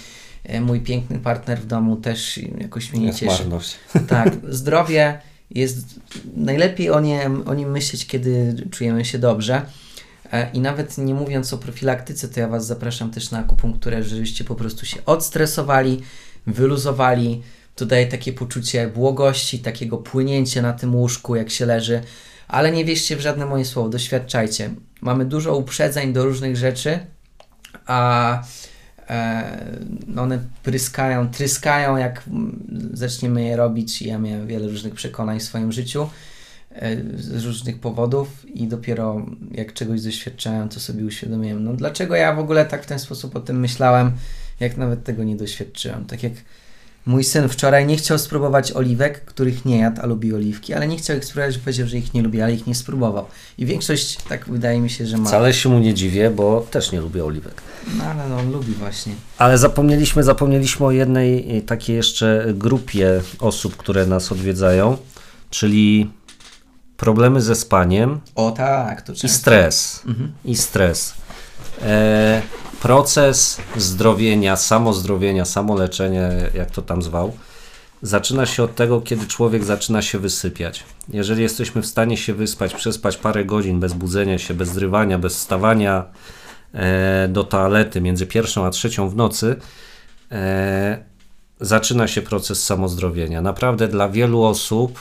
E, 0.45 0.61
mój 0.61 0.81
piękny 0.81 1.19
partner 1.19 1.61
w 1.61 1.67
domu 1.67 1.97
też 1.97 2.41
jakoś 2.59 2.93
mnie 2.93 3.07
nie 3.07 3.15
cieszy. 3.15 3.43
Marność. 3.43 3.77
Tak, 4.09 4.33
zdrowie 4.49 5.21
jest 5.51 6.01
najlepiej 6.37 6.91
o, 6.91 7.01
nie, 7.01 7.31
o 7.47 7.55
nim 7.55 7.71
myśleć, 7.71 8.07
kiedy 8.07 8.55
czujemy 8.71 9.05
się 9.05 9.19
dobrze. 9.19 9.63
E, 10.33 10.51
I 10.53 10.61
nawet 10.61 10.99
nie 10.99 11.15
mówiąc 11.15 11.53
o 11.53 11.59
profilaktyce, 11.59 12.29
to 12.29 12.41
ja 12.41 12.49
Was 12.49 12.67
zapraszam 12.67 13.11
też 13.11 13.31
na 13.31 13.39
akupunkturę, 13.39 14.03
żebyście 14.03 14.45
po 14.45 14.55
prostu 14.55 14.87
się 14.87 15.05
odstresowali, 15.05 16.01
wyluzowali. 16.47 17.43
To 17.75 17.87
daje 17.87 18.07
takie 18.07 18.33
poczucie 18.33 18.89
błogości, 18.89 19.59
takiego 19.59 19.99
płynięcia 19.99 20.63
na 20.63 20.73
tym 20.73 20.95
łóżku, 20.95 21.37
jak 21.37 21.51
się 21.51 21.67
leży. 21.67 22.03
Ale 22.49 22.73
nie 22.73 22.85
wierzcie 22.85 23.17
w 23.17 23.21
żadne 23.21 23.47
moje 23.47 23.65
słowo, 23.65 23.89
doświadczajcie. 23.89 24.71
Mamy 25.01 25.25
dużo 25.25 25.57
uprzedzeń 25.57 26.13
do 26.13 26.25
różnych 26.25 26.57
rzeczy, 26.57 26.99
a 27.87 28.43
one 30.17 30.39
pryskają, 30.63 31.31
tryskają, 31.31 31.97
jak 31.97 32.23
zaczniemy 32.93 33.45
je 33.45 33.57
robić. 33.57 34.03
Ja 34.03 34.19
miałem 34.19 34.47
wiele 34.47 34.69
różnych 34.69 34.95
przekonań 34.95 35.41
w 35.41 35.43
swoim 35.43 35.73
życiu 35.73 36.09
e, 36.71 36.97
z 37.17 37.45
różnych 37.45 37.81
powodów 37.81 38.47
i 38.55 38.67
dopiero 38.67 39.27
jak 39.51 39.73
czegoś 39.73 40.03
doświadczałem, 40.03 40.69
to 40.69 40.81
sobie 40.81 41.05
uświadomiłem, 41.05 41.65
no 41.65 41.73
dlaczego 41.73 42.15
ja 42.15 42.35
w 42.35 42.39
ogóle 42.39 42.65
tak 42.65 42.83
w 42.83 42.87
ten 42.87 42.99
sposób 42.99 43.37
o 43.37 43.41
tym 43.41 43.61
myślałem, 43.61 44.13
jak 44.61 44.77
nawet 44.77 45.05
tego 45.05 45.25
nie 45.25 45.37
doświadczyłem. 45.37 46.05
Tak 46.05 46.23
jak 46.23 46.33
mój 47.07 47.25
syn 47.25 47.49
wczoraj 47.49 47.87
nie 47.87 47.97
chciał 47.97 48.19
spróbować 48.19 48.73
oliwek, 48.73 49.25
których 49.25 49.65
nie 49.65 49.79
jadł, 49.79 50.01
a 50.03 50.07
lubi 50.07 50.35
oliwki, 50.35 50.75
ale 50.75 50.87
nie 50.89 50.97
chciał 50.97 51.17
ich 51.17 51.25
spróbować, 51.25 51.59
bo 51.59 51.65
powiedział, 51.65 51.87
że 51.89 51.97
ich 51.99 52.15
nie 52.15 52.23
lubi, 52.23 52.41
ale 52.43 52.53
ich 52.53 52.67
nie 52.67 52.75
spróbował. 52.75 53.27
I 53.59 53.67
większość, 53.67 54.19
tak 54.29 54.49
wydaje 54.49 54.81
mi 54.81 54.91
się, 54.91 55.07
że 55.07 55.17
ma. 55.19 55.29
Wcale 55.29 55.55
się 55.55 55.69
mu 55.69 55.79
nie 55.79 55.95
dziwię, 55.95 56.31
bo 56.31 56.67
też 56.71 56.93
nie 56.93 57.01
lubię 57.01 57.25
oliwek. 57.25 57.63
No 57.99 58.05
ale 58.05 58.29
no, 58.29 58.37
on 58.39 58.53
lubi 58.53 58.73
właśnie. 58.73 59.13
Ale 59.39 59.59
zapomnieliśmy, 59.59 60.25
zapomnieliśmy 60.25 60.87
o 60.87 60.91
jednej 60.91 61.63
takiej 61.63 61.97
jeszcze 61.97 62.47
grupie 62.55 63.21
osób, 63.39 63.77
które 63.77 64.07
nas 64.07 64.33
odwiedzają, 64.33 64.97
czyli 65.51 66.11
problemy 66.97 67.41
ze 67.41 67.55
spaniem 67.55 68.21
O 68.35 68.51
tak, 68.51 69.03
to 69.03 69.13
i 69.13 69.17
często. 69.17 69.39
stres. 69.39 70.03
I 70.45 70.57
stres. 70.57 71.15
E, 71.83 72.43
proces 72.85 73.61
zdrowienia, 73.77 74.57
samozdrowienia, 74.57 75.45
samoleczenia, 75.45 76.29
jak 76.55 76.71
to 76.71 76.83
tam 76.83 77.03
zwał, 77.03 77.33
zaczyna 78.03 78.47
się 78.47 78.63
od 78.63 78.75
tego, 78.75 79.01
kiedy 79.01 79.27
człowiek 79.27 79.65
zaczyna 79.65 80.03
się 80.03 80.19
wysypiać. 80.19 80.85
Jeżeli 81.09 81.43
jesteśmy 81.43 81.83
w 81.83 81.87
stanie 81.87 82.17
się 82.17 82.35
wyspać, 82.35 82.75
przespać 82.75 83.17
parę 83.17 83.45
godzin 83.45 83.81
bez 83.81 83.93
budzenia 83.93 84.39
się, 84.39 84.55
bez 84.55 84.69
zrywania, 84.69 85.19
bez 85.19 85.37
wstawania 85.37 86.05
e, 86.75 87.29
do 87.29 87.45
toalety 87.45 88.01
między 88.01 88.27
pierwszą 88.27 88.67
a 88.67 88.71
trzecią 88.71 89.09
w 89.09 89.17
nocy, 89.17 89.57
e, 90.33 91.05
zaczyna 91.61 92.09
się 92.09 92.23
proces 92.23 92.65
samozdrowienia. 92.65 93.43
Naprawdę 93.43 93.89
dla 93.89 94.09
wielu 94.09 94.43
osób, 94.43 95.01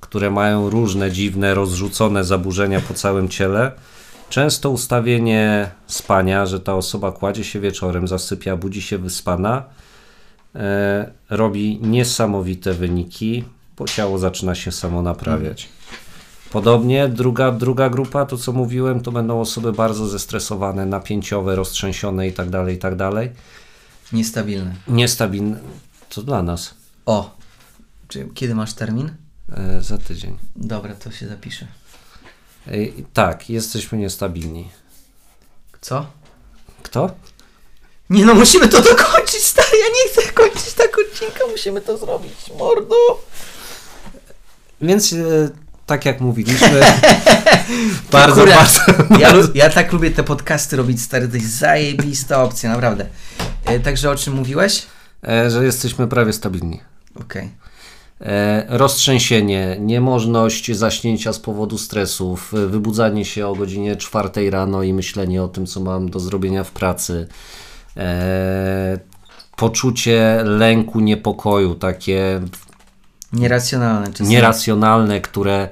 które 0.00 0.30
mają 0.30 0.70
różne 0.70 1.10
dziwne, 1.10 1.54
rozrzucone 1.54 2.24
zaburzenia 2.24 2.80
po 2.80 2.94
całym 2.94 3.28
ciele, 3.28 3.72
często 4.30 4.70
ustawienie 4.70 5.70
spania, 5.86 6.46
że 6.46 6.60
ta 6.60 6.74
osoba 6.74 7.12
kładzie 7.12 7.44
się 7.44 7.60
wieczorem, 7.60 8.08
zasypia, 8.08 8.56
budzi 8.56 8.82
się 8.82 8.98
wyspana, 8.98 9.64
e, 10.54 11.10
robi 11.30 11.78
niesamowite 11.82 12.74
wyniki, 12.74 13.44
bo 13.78 13.84
ciało 13.84 14.18
zaczyna 14.18 14.54
się 14.54 14.72
samo 14.72 15.02
naprawiać. 15.02 15.68
Podobnie 16.50 17.08
druga, 17.08 17.52
druga 17.52 17.90
grupa, 17.90 18.26
to 18.26 18.38
co 18.38 18.52
mówiłem, 18.52 19.00
to 19.00 19.12
będą 19.12 19.40
osoby 19.40 19.72
bardzo 19.72 20.06
zestresowane, 20.06 20.86
napięciowe, 20.86 21.56
roztrzęsione 21.56 22.32
tak 22.32 22.46
itd., 22.46 22.72
itd. 22.72 23.28
Niestabilny. 24.12 24.74
Niestabilne. 24.88 25.58
To 26.08 26.22
dla 26.22 26.42
nas. 26.42 26.74
O, 27.06 27.36
czy 28.08 28.28
kiedy 28.34 28.54
masz 28.54 28.74
termin? 28.74 29.10
E, 29.52 29.82
za 29.82 29.98
tydzień. 29.98 30.36
Dobra, 30.56 30.94
to 30.94 31.10
się 31.10 31.28
zapiszę. 31.28 31.66
E, 32.68 33.02
tak, 33.12 33.50
jesteśmy 33.50 33.98
niestabilni. 33.98 34.68
Co? 35.80 36.06
Kto? 36.82 37.10
Nie 38.10 38.24
no, 38.24 38.34
musimy 38.34 38.68
to 38.68 38.82
dokończyć, 38.82 39.42
stary, 39.42 39.68
ja 39.72 39.86
nie 39.88 40.12
chcę 40.12 40.32
kończyć 40.32 40.72
tak 40.72 40.98
odcinka, 40.98 41.46
musimy 41.50 41.80
to 41.80 41.98
zrobić, 41.98 42.52
mordo. 42.58 42.96
Więc 44.80 45.12
e, 45.12 45.16
tak 45.86 46.04
jak 46.04 46.20
mówiliśmy, 46.20 46.80
bardzo, 48.12 48.40
Kurde, 48.40 48.54
bardzo. 48.54 48.80
Ja, 49.18 49.32
ja 49.54 49.70
tak 49.70 49.92
lubię 49.92 50.10
te 50.10 50.24
podcasty 50.24 50.76
robić, 50.76 51.02
stary, 51.02 51.28
to 51.28 51.36
jest 51.36 51.58
zajebista 51.58 52.42
opcja, 52.42 52.70
naprawdę. 52.70 53.06
E, 53.64 53.80
także 53.80 54.10
o 54.10 54.16
czym 54.16 54.34
mówiłeś? 54.34 54.86
E, 55.28 55.50
że 55.50 55.64
jesteśmy 55.64 56.08
prawie 56.08 56.32
stabilni. 56.32 56.80
Okej. 57.20 57.44
E, 57.44 57.65
roztrzęsienie, 58.68 59.76
niemożność 59.80 60.76
zaśnięcia 60.76 61.32
z 61.32 61.38
powodu 61.38 61.78
stresów, 61.78 62.54
e, 62.54 62.66
wybudzanie 62.66 63.24
się 63.24 63.46
o 63.46 63.54
godzinie 63.54 63.96
czwartej 63.96 64.50
rano 64.50 64.82
i 64.82 64.92
myślenie 64.92 65.42
o 65.42 65.48
tym, 65.48 65.66
co 65.66 65.80
mam 65.80 66.10
do 66.10 66.20
zrobienia 66.20 66.64
w 66.64 66.70
pracy, 66.70 67.28
e, 67.96 68.98
poczucie 69.56 70.40
lęku, 70.44 71.00
niepokoju, 71.00 71.74
takie 71.74 72.40
Nieracjonalne 73.32 74.08
czasami. 74.12 74.30
nieracjonalne, 74.30 75.20
które 75.20 75.68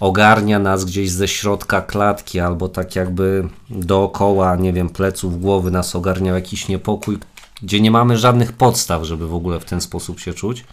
ogarnia 0.00 0.58
nas 0.58 0.84
gdzieś 0.84 1.10
ze 1.10 1.28
środka 1.28 1.80
klatki 1.82 2.40
albo 2.40 2.68
tak 2.68 2.96
jakby 2.96 3.48
dookoła, 3.70 4.56
nie 4.56 4.72
wiem, 4.72 4.88
pleców, 4.88 5.40
głowy 5.40 5.70
nas 5.70 5.96
ogarniał 5.96 6.34
jakiś 6.34 6.68
niepokój, 6.68 7.18
gdzie 7.62 7.80
nie 7.80 7.90
mamy 7.90 8.18
żadnych 8.18 8.52
podstaw, 8.52 9.04
żeby 9.04 9.28
w 9.28 9.34
ogóle 9.34 9.60
w 9.60 9.64
ten 9.64 9.80
sposób 9.80 10.20
się 10.20 10.34
czuć. 10.34 10.64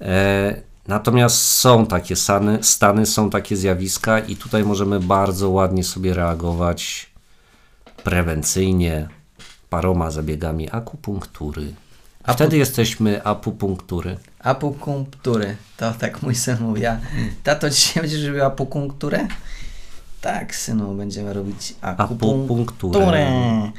E, 0.00 0.62
natomiast 0.88 1.36
są 1.42 1.86
takie 1.86 2.16
stany, 2.16 2.58
stany, 2.62 3.06
są 3.06 3.30
takie 3.30 3.56
zjawiska 3.56 4.18
i 4.18 4.36
tutaj 4.36 4.64
możemy 4.64 5.00
bardzo 5.00 5.50
ładnie 5.50 5.84
sobie 5.84 6.14
reagować 6.14 7.10
prewencyjnie 8.04 9.08
paroma 9.70 10.10
zabiegami 10.10 10.70
akupunktury. 10.70 11.74
Apu- 12.24 12.32
Wtedy 12.34 12.56
jesteśmy 12.56 13.24
apupunktury. 13.24 14.16
Apupunktury. 14.38 15.56
To 15.76 15.92
tak 15.92 16.22
mój 16.22 16.34
syn 16.34 16.56
mówi. 16.60 16.86
A 16.86 17.00
tato, 17.42 17.70
dzisiaj 17.70 18.02
będziesz 18.02 18.24
robił 18.26 18.44
apupunkturę? 18.44 19.28
Tak, 20.20 20.54
synu, 20.54 20.94
będziemy 20.94 21.32
robić 21.32 21.74
akupunkturę. 21.80 22.34
Akupunkturę. 22.44 23.72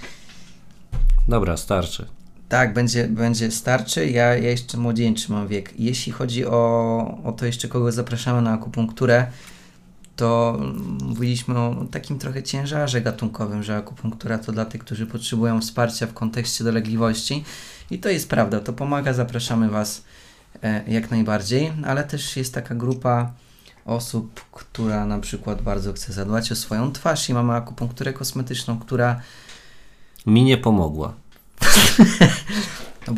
Dobra, 1.27 1.57
starczy. 1.57 2.07
Tak, 2.51 2.73
będzie, 2.73 3.07
będzie 3.07 3.51
starczy. 3.51 4.09
Ja, 4.09 4.25
ja 4.25 4.49
jeszcze 4.49 4.77
młodzieńczy 4.77 5.31
mam 5.31 5.47
wiek. 5.47 5.73
Jeśli 5.79 6.11
chodzi 6.11 6.45
o, 6.45 7.21
o 7.23 7.31
to 7.31 7.45
jeszcze 7.45 7.67
kogo 7.67 7.91
zapraszamy 7.91 8.41
na 8.41 8.53
akupunkturę, 8.53 9.27
to 10.15 10.59
mówiliśmy 11.03 11.59
o 11.59 11.85
takim 11.91 12.19
trochę 12.19 12.43
ciężarze 12.43 13.01
gatunkowym, 13.01 13.63
że 13.63 13.77
akupunktura 13.77 14.37
to 14.37 14.51
dla 14.51 14.65
tych, 14.65 14.81
którzy 14.81 15.07
potrzebują 15.07 15.61
wsparcia 15.61 16.07
w 16.07 16.13
kontekście 16.13 16.63
dolegliwości. 16.63 17.43
I 17.91 17.99
to 17.99 18.09
jest 18.09 18.29
prawda, 18.29 18.59
to 18.59 18.73
pomaga, 18.73 19.13
zapraszamy 19.13 19.69
Was 19.69 20.03
e, 20.63 20.83
jak 20.87 21.11
najbardziej, 21.11 21.71
ale 21.85 22.03
też 22.03 22.37
jest 22.37 22.53
taka 22.53 22.75
grupa 22.75 23.31
osób, 23.85 24.41
która 24.51 25.05
na 25.05 25.19
przykład 25.19 25.61
bardzo 25.61 25.93
chce 25.93 26.13
zadbać 26.13 26.51
o 26.51 26.55
swoją 26.55 26.91
twarz 26.91 27.29
i 27.29 27.33
mamy 27.33 27.53
akupunkturę 27.53 28.13
kosmetyczną, 28.13 28.79
która 28.79 29.21
Mi 30.25 30.43
nie 30.43 30.57
pomogła. 30.57 31.13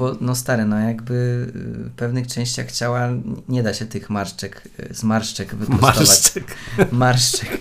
No 0.04 0.12
bo, 0.12 0.18
no 0.22 0.36
stary, 0.36 0.66
no 0.66 0.80
jakby 0.80 1.14
y, 1.14 1.90
w 1.90 1.92
pewnych 1.96 2.28
częściach 2.28 2.72
ciała 2.72 3.10
nie 3.50 3.64
da 3.64 3.74
się 3.74 3.86
tych 3.86 4.10
marszczek, 4.10 4.70
y, 4.92 4.94
z 4.94 5.04
marszczek 5.04 5.56
wyprostować. 5.56 5.96
Marszczek. 5.98 6.56
Marszczek. 6.92 7.60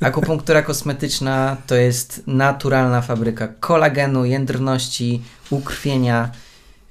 Akupunktura 0.00 0.62
kosmetyczna 0.62 1.56
to 1.66 1.74
jest 1.74 2.22
naturalna 2.26 3.02
fabryka 3.02 3.48
kolagenu, 3.48 4.24
jędrności, 4.24 5.22
ukrwienia. 5.50 6.30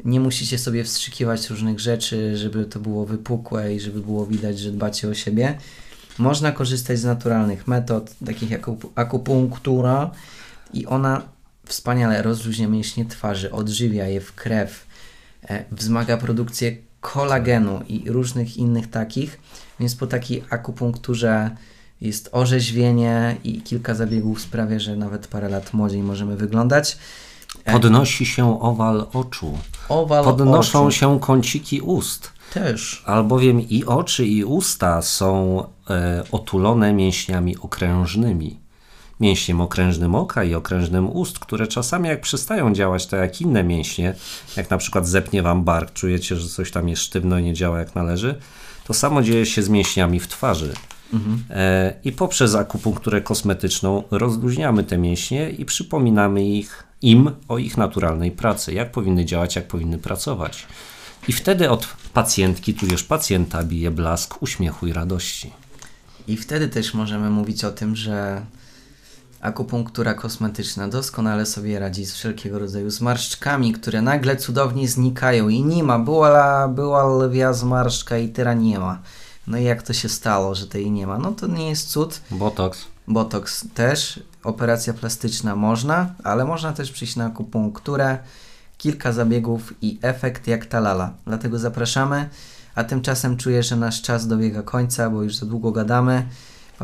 Nie 0.06 0.20
musicie 0.20 0.58
sobie 0.58 0.84
wstrzykiwać 0.84 1.50
różnych 1.50 1.80
rzeczy, 1.80 2.38
żeby 2.38 2.66
to 2.66 2.80
było 2.80 3.06
wypukłe 3.06 3.76
i 3.76 3.80
żeby 3.80 4.00
było 4.00 4.26
widać, 4.26 4.60
że 4.60 4.72
dbacie 4.72 5.08
o 5.08 5.14
siebie. 5.14 5.58
Można 6.18 6.52
korzystać 6.52 7.00
z 7.00 7.04
naturalnych 7.04 7.68
metod, 7.68 8.16
takich 8.26 8.52
jak 8.52 8.62
akup- 8.62 8.90
akupunktura 8.96 10.12
i 10.74 10.86
ona 10.86 11.22
wspaniale 11.66 12.22
rozluźnia 12.22 12.68
mięśnie 12.68 13.06
twarzy, 13.06 13.52
odżywia 13.52 14.06
je 14.08 14.22
w 14.22 14.34
krew, 14.36 14.86
e, 15.50 15.66
wzmaga 15.72 16.18
produkcję 16.18 16.78
kolagenu 17.02 17.82
i 17.88 18.04
różnych 18.08 18.58
innych 18.58 18.90
takich, 18.90 19.40
więc 19.80 19.96
po 19.96 20.08
takiej 20.08 20.44
akupunkturze 20.50 21.52
jest 22.02 22.30
orzeźwienie 22.32 23.38
i 23.44 23.62
kilka 23.62 23.96
zabiegów 23.96 24.42
sprawia, 24.42 24.80
że 24.80 24.96
nawet 24.96 25.28
parę 25.28 25.50
lat 25.50 25.74
młodziej 25.74 26.04
możemy 26.04 26.36
wyglądać. 26.36 26.98
Podnosi 27.66 28.26
się 28.26 28.62
owal 28.62 29.08
oczu. 29.14 29.58
Owal 29.90 30.24
Podnoszą 30.24 30.86
oczu 30.86 30.98
się 30.98 31.20
kąciki 31.20 31.82
ust. 31.82 32.32
też. 32.54 33.04
Albowiem 33.06 33.62
i 33.62 33.86
oczy, 33.86 34.26
i 34.26 34.44
usta 34.44 35.02
są 35.02 35.64
e, 35.90 36.24
otulone 36.32 36.94
mięśniami 36.94 37.58
okrężnymi. 37.58 38.60
Mięśniem 39.22 39.62
okrężnym 39.62 40.16
oka 40.16 40.44
i 40.44 40.56
okrężnym 40.56 41.10
ust, 41.10 41.40
które 41.40 41.68
czasami 41.68 42.10
jak 42.10 42.22
przestają 42.22 42.74
działać, 42.74 43.06
to 43.06 43.16
jak 43.16 43.42
inne 43.42 43.64
mięśnie, 43.64 44.16
jak 44.58 44.70
na 44.70 44.78
przykład 44.78 45.08
zepnie 45.08 45.42
wam 45.44 45.64
bark, 45.64 45.94
czujecie, 45.94 46.36
że 46.36 46.48
coś 46.48 46.72
tam 46.72 46.90
jest 46.90 47.02
sztywno 47.02 47.40
i 47.40 47.44
nie 47.44 47.54
działa 47.54 47.80
jak 47.80 47.96
należy, 47.96 48.36
to 48.88 48.94
samo 48.94 49.22
dzieje 49.22 49.46
się 49.46 49.64
z 49.64 49.70
mięśniami 49.70 50.20
w 50.20 50.28
twarzy. 50.28 50.74
E, 51.50 51.94
I 52.04 52.12
poprzez 52.12 52.56
akupunkturę 52.56 53.22
kosmetyczną 53.22 54.04
rozluźniamy 54.12 54.84
te 54.84 54.98
mięśnie 54.98 55.50
i 55.50 55.66
przypominamy 55.66 56.46
ich, 56.46 56.84
im 57.02 57.32
o 57.48 57.58
ich 57.58 57.78
naturalnej 57.78 58.32
pracy, 58.32 58.74
jak 58.74 58.92
powinny 58.92 59.26
działać, 59.26 59.56
jak 59.56 59.68
powinny 59.68 59.98
pracować. 59.98 60.68
I 61.28 61.34
wtedy 61.34 61.70
od 61.70 61.88
pacjentki, 62.14 62.74
tudzież 62.74 63.04
pacjenta 63.04 63.64
bije 63.64 63.92
blask 63.92 64.42
uśmiechu 64.42 64.88
i 64.88 64.94
radości. 64.94 65.52
I 66.28 66.38
wtedy 66.38 66.68
też 66.68 66.94
możemy 66.94 67.30
mówić 67.30 67.64
o 67.64 67.72
tym, 67.72 67.96
że 67.96 68.42
akupunktura 69.42 70.14
kosmetyczna 70.14 70.88
doskonale 70.88 71.46
sobie 71.46 71.80
radzi 71.80 72.06
z 72.06 72.14
wszelkiego 72.14 72.60
rodzaju 72.60 72.90
zmarszczkami, 72.90 73.74
które 73.74 74.02
nagle 74.02 74.36
cudownie 74.36 74.88
znikają 74.88 75.50
i 75.50 75.64
nie 75.64 75.84
ma. 75.84 76.00
Była, 76.00 76.68
była 76.68 77.26
lwia 77.26 77.54
zmarszczka 77.54 78.18
i 78.18 78.30
teraz 78.30 78.58
nie 78.60 78.80
ma. 78.80 79.00
No 79.48 79.58
i 79.58 79.64
jak 79.64 79.84
to 79.84 79.94
się 79.94 80.10
stało, 80.10 80.56
że 80.56 80.68
tej 80.68 80.92
nie 80.92 81.08
ma? 81.08 81.18
No 81.18 81.32
to 81.32 81.48
nie 81.48 81.70
jest 81.70 81.90
cud. 81.90 82.22
Botox. 82.32 82.86
Botox 83.08 83.66
też, 83.74 84.24
operacja 84.44 84.94
plastyczna 84.94 85.56
można, 85.56 86.14
ale 86.24 86.46
można 86.46 86.74
też 86.74 86.92
przyjść 86.92 87.16
na 87.16 87.26
akupunkturę, 87.26 88.18
kilka 88.78 89.12
zabiegów 89.12 89.74
i 89.82 90.00
efekt 90.02 90.48
jak 90.48 90.66
talala. 90.66 91.14
Dlatego 91.26 91.60
zapraszamy, 91.60 92.30
a 92.76 92.84
tymczasem 92.84 93.38
czuję, 93.38 93.64
że 93.64 93.76
nasz 93.76 94.02
czas 94.02 94.28
dobiega 94.28 94.64
końca, 94.64 95.10
bo 95.10 95.24
już 95.24 95.36
za 95.36 95.46
długo 95.46 95.72
gadamy. 95.72 96.26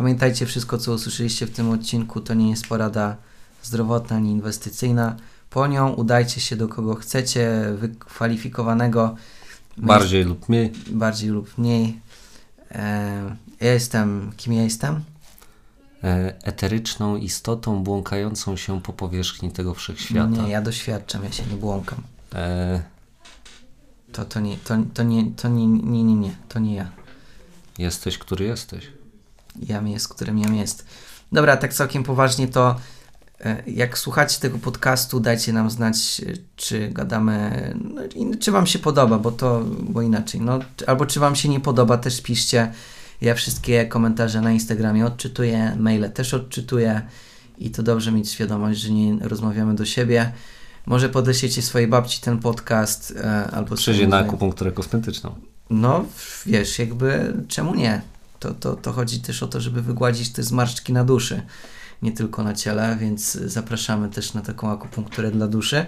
Pamiętajcie, 0.01 0.45
wszystko 0.45 0.77
co 0.77 0.93
usłyszeliście 0.93 1.45
w 1.47 1.51
tym 1.51 1.69
odcinku 1.69 2.21
to 2.21 2.33
nie 2.33 2.49
jest 2.49 2.67
porada 2.67 3.15
zdrowotna 3.63 4.15
ani 4.15 4.31
inwestycyjna. 4.31 5.15
Po 5.49 5.67
nią 5.67 5.93
udajcie 5.93 6.41
się 6.41 6.55
do 6.55 6.67
kogo 6.67 6.95
chcecie, 6.95 7.51
wykwalifikowanego 7.77 9.15
Bardziej 9.77 10.23
lub 10.23 10.49
mniej. 10.49 10.71
bardziej 10.91 11.29
lub 11.29 11.57
mniej. 11.57 11.99
E, 12.71 13.35
ja 13.61 13.73
jestem, 13.73 14.31
kim 14.37 14.53
ja 14.53 14.63
jestem? 14.63 15.03
E, 16.03 16.33
eteryczną 16.43 17.15
istotą 17.15 17.83
błąkającą 17.83 18.57
się 18.57 18.81
po 18.81 18.93
powierzchni 18.93 19.51
tego 19.51 19.73
wszechświata. 19.73 20.27
Nie, 20.29 20.49
ja 20.49 20.61
doświadczam, 20.61 21.23
ja 21.23 21.31
się 21.31 21.43
nie 21.45 21.55
błąkam. 21.57 22.01
E, 22.35 22.81
To, 24.11 24.25
to 24.25 24.39
nie, 24.39 24.57
to, 24.57 24.77
to 24.93 25.03
nie, 25.03 25.31
to 25.31 25.47
nie, 25.47 25.67
nie, 25.67 26.03
nie, 26.03 26.15
nie, 26.15 26.35
to 26.49 26.59
nie 26.59 26.75
ja. 26.75 26.91
jesteś, 27.77 28.17
który 28.17 28.45
jesteś. 28.45 28.96
Jam 29.61 29.87
jest, 29.87 30.07
którym 30.07 30.39
jam 30.39 30.55
jest. 30.55 30.85
Dobra, 31.31 31.57
tak 31.57 31.73
całkiem 31.73 32.03
poważnie 32.03 32.47
to 32.47 32.75
e, 33.39 33.63
jak 33.67 33.97
słuchacie 33.97 34.39
tego 34.39 34.57
podcastu, 34.57 35.19
dajcie 35.19 35.53
nam 35.53 35.69
znać, 35.69 36.21
e, 36.27 36.33
czy 36.55 36.89
gadamy, 36.89 37.73
no, 37.95 38.01
czy 38.39 38.51
wam 38.51 38.67
się 38.67 38.79
podoba, 38.79 39.19
bo 39.19 39.31
to, 39.31 39.63
bo 39.79 40.01
inaczej, 40.01 40.41
no, 40.41 40.59
albo 40.87 41.05
czy 41.05 41.19
wam 41.19 41.35
się 41.35 41.49
nie 41.49 41.59
podoba, 41.59 41.97
też 41.97 42.21
piszcie. 42.21 42.71
Ja 43.21 43.35
wszystkie 43.35 43.85
komentarze 43.85 44.41
na 44.41 44.51
Instagramie 44.51 45.05
odczytuję, 45.05 45.75
maile 45.79 46.11
też 46.11 46.33
odczytuję 46.33 47.01
i 47.57 47.71
to 47.71 47.83
dobrze 47.83 48.11
mieć 48.11 48.29
świadomość, 48.29 48.79
że 48.79 48.89
nie 48.89 49.17
rozmawiamy 49.21 49.75
do 49.75 49.85
siebie. 49.85 50.31
Może 50.85 51.09
podeślijcie 51.09 51.61
swojej 51.61 51.87
babci 51.87 52.21
ten 52.21 52.39
podcast, 52.39 53.13
e, 53.17 53.51
albo 53.51 53.75
Przyjdzie 53.75 53.93
swojemu 53.93 54.11
na 54.11 54.17
akupunkturę 54.17 54.71
kosmetyczną. 54.71 55.35
No, 55.69 56.05
wiesz, 56.45 56.79
jakby 56.79 57.33
czemu 57.47 57.75
nie? 57.75 58.01
To, 58.39 58.53
to, 58.53 58.75
to 58.75 58.93
chodzi 58.93 59.21
też 59.21 59.43
o 59.43 59.47
to, 59.47 59.61
żeby 59.61 59.81
wygładzić 59.81 60.29
te 60.29 60.43
zmarszczki 60.43 60.93
na 60.93 61.03
duszy, 61.03 61.41
nie 62.01 62.11
tylko 62.11 62.43
na 62.43 62.53
ciele, 62.53 62.97
więc 62.99 63.31
zapraszamy 63.31 64.09
też 64.09 64.33
na 64.33 64.41
taką 64.41 64.71
akupunkturę 64.71 65.31
dla 65.31 65.47
duszy. 65.47 65.85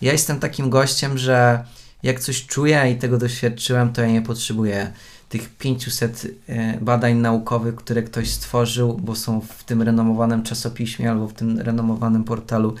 Ja 0.00 0.12
jestem 0.12 0.40
takim 0.40 0.70
gościem, 0.70 1.18
że 1.18 1.64
jak 2.02 2.20
coś 2.20 2.46
czuję 2.46 2.92
i 2.92 2.98
tego 2.98 3.18
doświadczyłem, 3.18 3.92
to 3.92 4.02
ja 4.02 4.08
nie 4.08 4.22
potrzebuję 4.22 4.92
tych 5.28 5.48
500 5.48 6.26
e, 6.48 6.80
badań 6.80 7.16
naukowych, 7.16 7.74
które 7.74 8.02
ktoś 8.02 8.30
stworzył, 8.30 8.98
bo 9.02 9.16
są 9.16 9.40
w 9.40 9.64
tym 9.64 9.82
renomowanym 9.82 10.42
czasopiśmie 10.42 11.10
albo 11.10 11.28
w 11.28 11.32
tym 11.32 11.58
renomowanym 11.58 12.24
portalu 12.24 12.74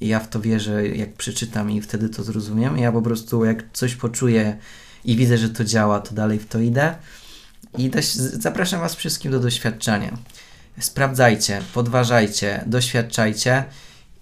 i 0.00 0.08
ja 0.08 0.20
w 0.20 0.28
to 0.28 0.40
wierzę, 0.40 0.88
jak 0.88 1.12
przeczytam 1.12 1.70
i 1.70 1.80
wtedy 1.80 2.08
to 2.08 2.22
zrozumiem. 2.22 2.78
Ja 2.78 2.92
po 2.92 3.02
prostu 3.02 3.44
jak 3.44 3.64
coś 3.72 3.94
poczuję 3.94 4.56
i 5.04 5.16
widzę, 5.16 5.38
że 5.38 5.48
to 5.48 5.64
działa, 5.64 6.00
to 6.00 6.14
dalej 6.14 6.38
w 6.38 6.46
to 6.46 6.60
idę. 6.60 6.94
I 7.78 7.90
zapraszam 8.32 8.80
Was 8.80 8.94
wszystkim 8.94 9.32
do 9.32 9.40
doświadczenia. 9.40 10.18
Sprawdzajcie, 10.80 11.62
podważajcie, 11.74 12.64
doświadczajcie 12.66 13.64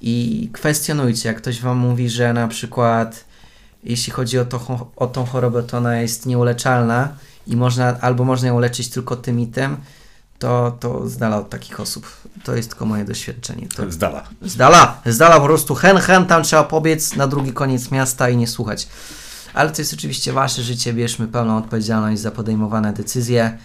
i 0.00 0.48
kwestionujcie. 0.52 1.28
Jak 1.28 1.38
ktoś 1.38 1.60
Wam 1.60 1.78
mówi, 1.78 2.10
że 2.10 2.32
na 2.32 2.48
przykład 2.48 3.24
jeśli 3.86 4.12
chodzi 4.12 4.38
o, 4.38 4.44
to, 4.44 4.90
o 4.96 5.06
tą 5.06 5.26
chorobę, 5.26 5.62
to 5.62 5.78
ona 5.78 5.96
jest 6.00 6.26
nieuleczalna 6.26 7.08
i 7.46 7.56
można, 7.56 8.00
albo 8.00 8.24
można 8.24 8.48
ją 8.48 8.58
leczyć 8.58 8.88
tylko 8.88 9.16
tym 9.16 9.40
i 9.40 9.46
tym, 9.46 9.76
to, 10.38 10.76
to 10.80 11.08
z 11.08 11.16
dala 11.16 11.36
od 11.36 11.50
takich 11.50 11.80
osób. 11.80 12.06
To 12.44 12.56
jest 12.56 12.68
tylko 12.68 12.86
moje 12.86 13.04
doświadczenie. 13.04 13.68
To, 13.76 13.92
Z 13.92 13.98
dala. 13.98 14.24
z 14.42 14.56
dala, 14.56 15.00
z 15.06 15.18
dala 15.18 15.40
po 15.40 15.46
prostu 15.46 15.74
hen, 15.74 15.96
hen, 15.96 16.26
tam 16.26 16.42
trzeba 16.42 16.64
pobiec 16.64 17.16
na 17.16 17.26
drugi 17.26 17.52
koniec 17.52 17.90
miasta 17.90 18.28
i 18.28 18.36
nie 18.36 18.46
słuchać. 18.46 18.88
Ale 19.56 19.70
to 19.70 19.82
jest 19.82 19.94
oczywiście 19.94 20.32
wasze 20.32 20.62
życie, 20.62 20.92
bierzmy 20.92 21.28
pełną 21.28 21.56
odpowiedzialność 21.56 22.20
za 22.20 22.30
podejmowane 22.30 22.92
decyzje. 22.92 23.58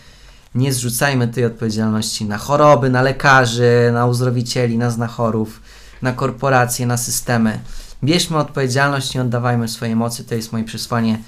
Nie 0.56 0.74
zrzucajmy 0.74 1.28
tej 1.28 1.46
odpowiedzialności 1.46 2.26
na 2.26 2.38
choroby, 2.38 2.90
na 2.90 3.02
lekarzy, 3.02 3.90
na 3.94 4.06
uzdrowicieli, 4.06 4.78
na 4.78 4.90
znachorów, 4.90 5.62
na 6.02 6.14
korporacje, 6.14 6.86
na 6.86 6.98
systemy. 6.98 7.60
Bierzmy 8.04 8.38
odpowiedzialność, 8.38 9.14
nie 9.14 9.22
oddawajmy 9.22 9.68
swojej 9.68 9.96
mocy, 9.96 10.24
to 10.24 10.36
jest 10.36 10.52
moje 10.52 10.64
przesłanie. 10.64 11.20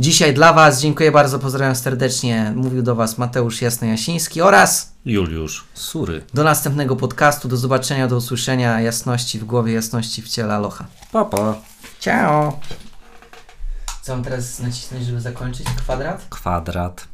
Dzisiaj 0.00 0.34
dla 0.34 0.52
Was, 0.52 0.80
dziękuję 0.80 1.12
bardzo, 1.12 1.38
pozdrawiam 1.38 1.76
serdecznie. 1.76 2.52
Mówił 2.56 2.82
do 2.82 2.94
Was 2.94 3.18
Mateusz 3.18 3.62
Jasno-Jasiński 3.62 4.42
oraz 4.42 4.92
Juliusz 5.04 5.64
Sury. 5.74 6.22
do 6.34 6.44
następnego 6.44 6.96
podcastu, 6.96 7.48
do 7.48 7.56
zobaczenia, 7.56 8.08
do 8.08 8.16
usłyszenia. 8.16 8.80
Jasności 8.80 9.38
w 9.38 9.44
głowie, 9.44 9.72
jasności 9.72 10.22
w 10.22 10.28
ciele. 10.28 10.54
Aloha. 10.54 10.84
Papa. 11.12 11.54
Ciao. 12.00 12.60
Co 14.04 14.12
mam 14.12 14.24
teraz 14.24 14.60
nacisnąć, 14.60 15.04
żeby 15.04 15.20
zakończyć? 15.20 15.66
Kwadrat? 15.66 16.26
Kwadrat. 16.30 17.08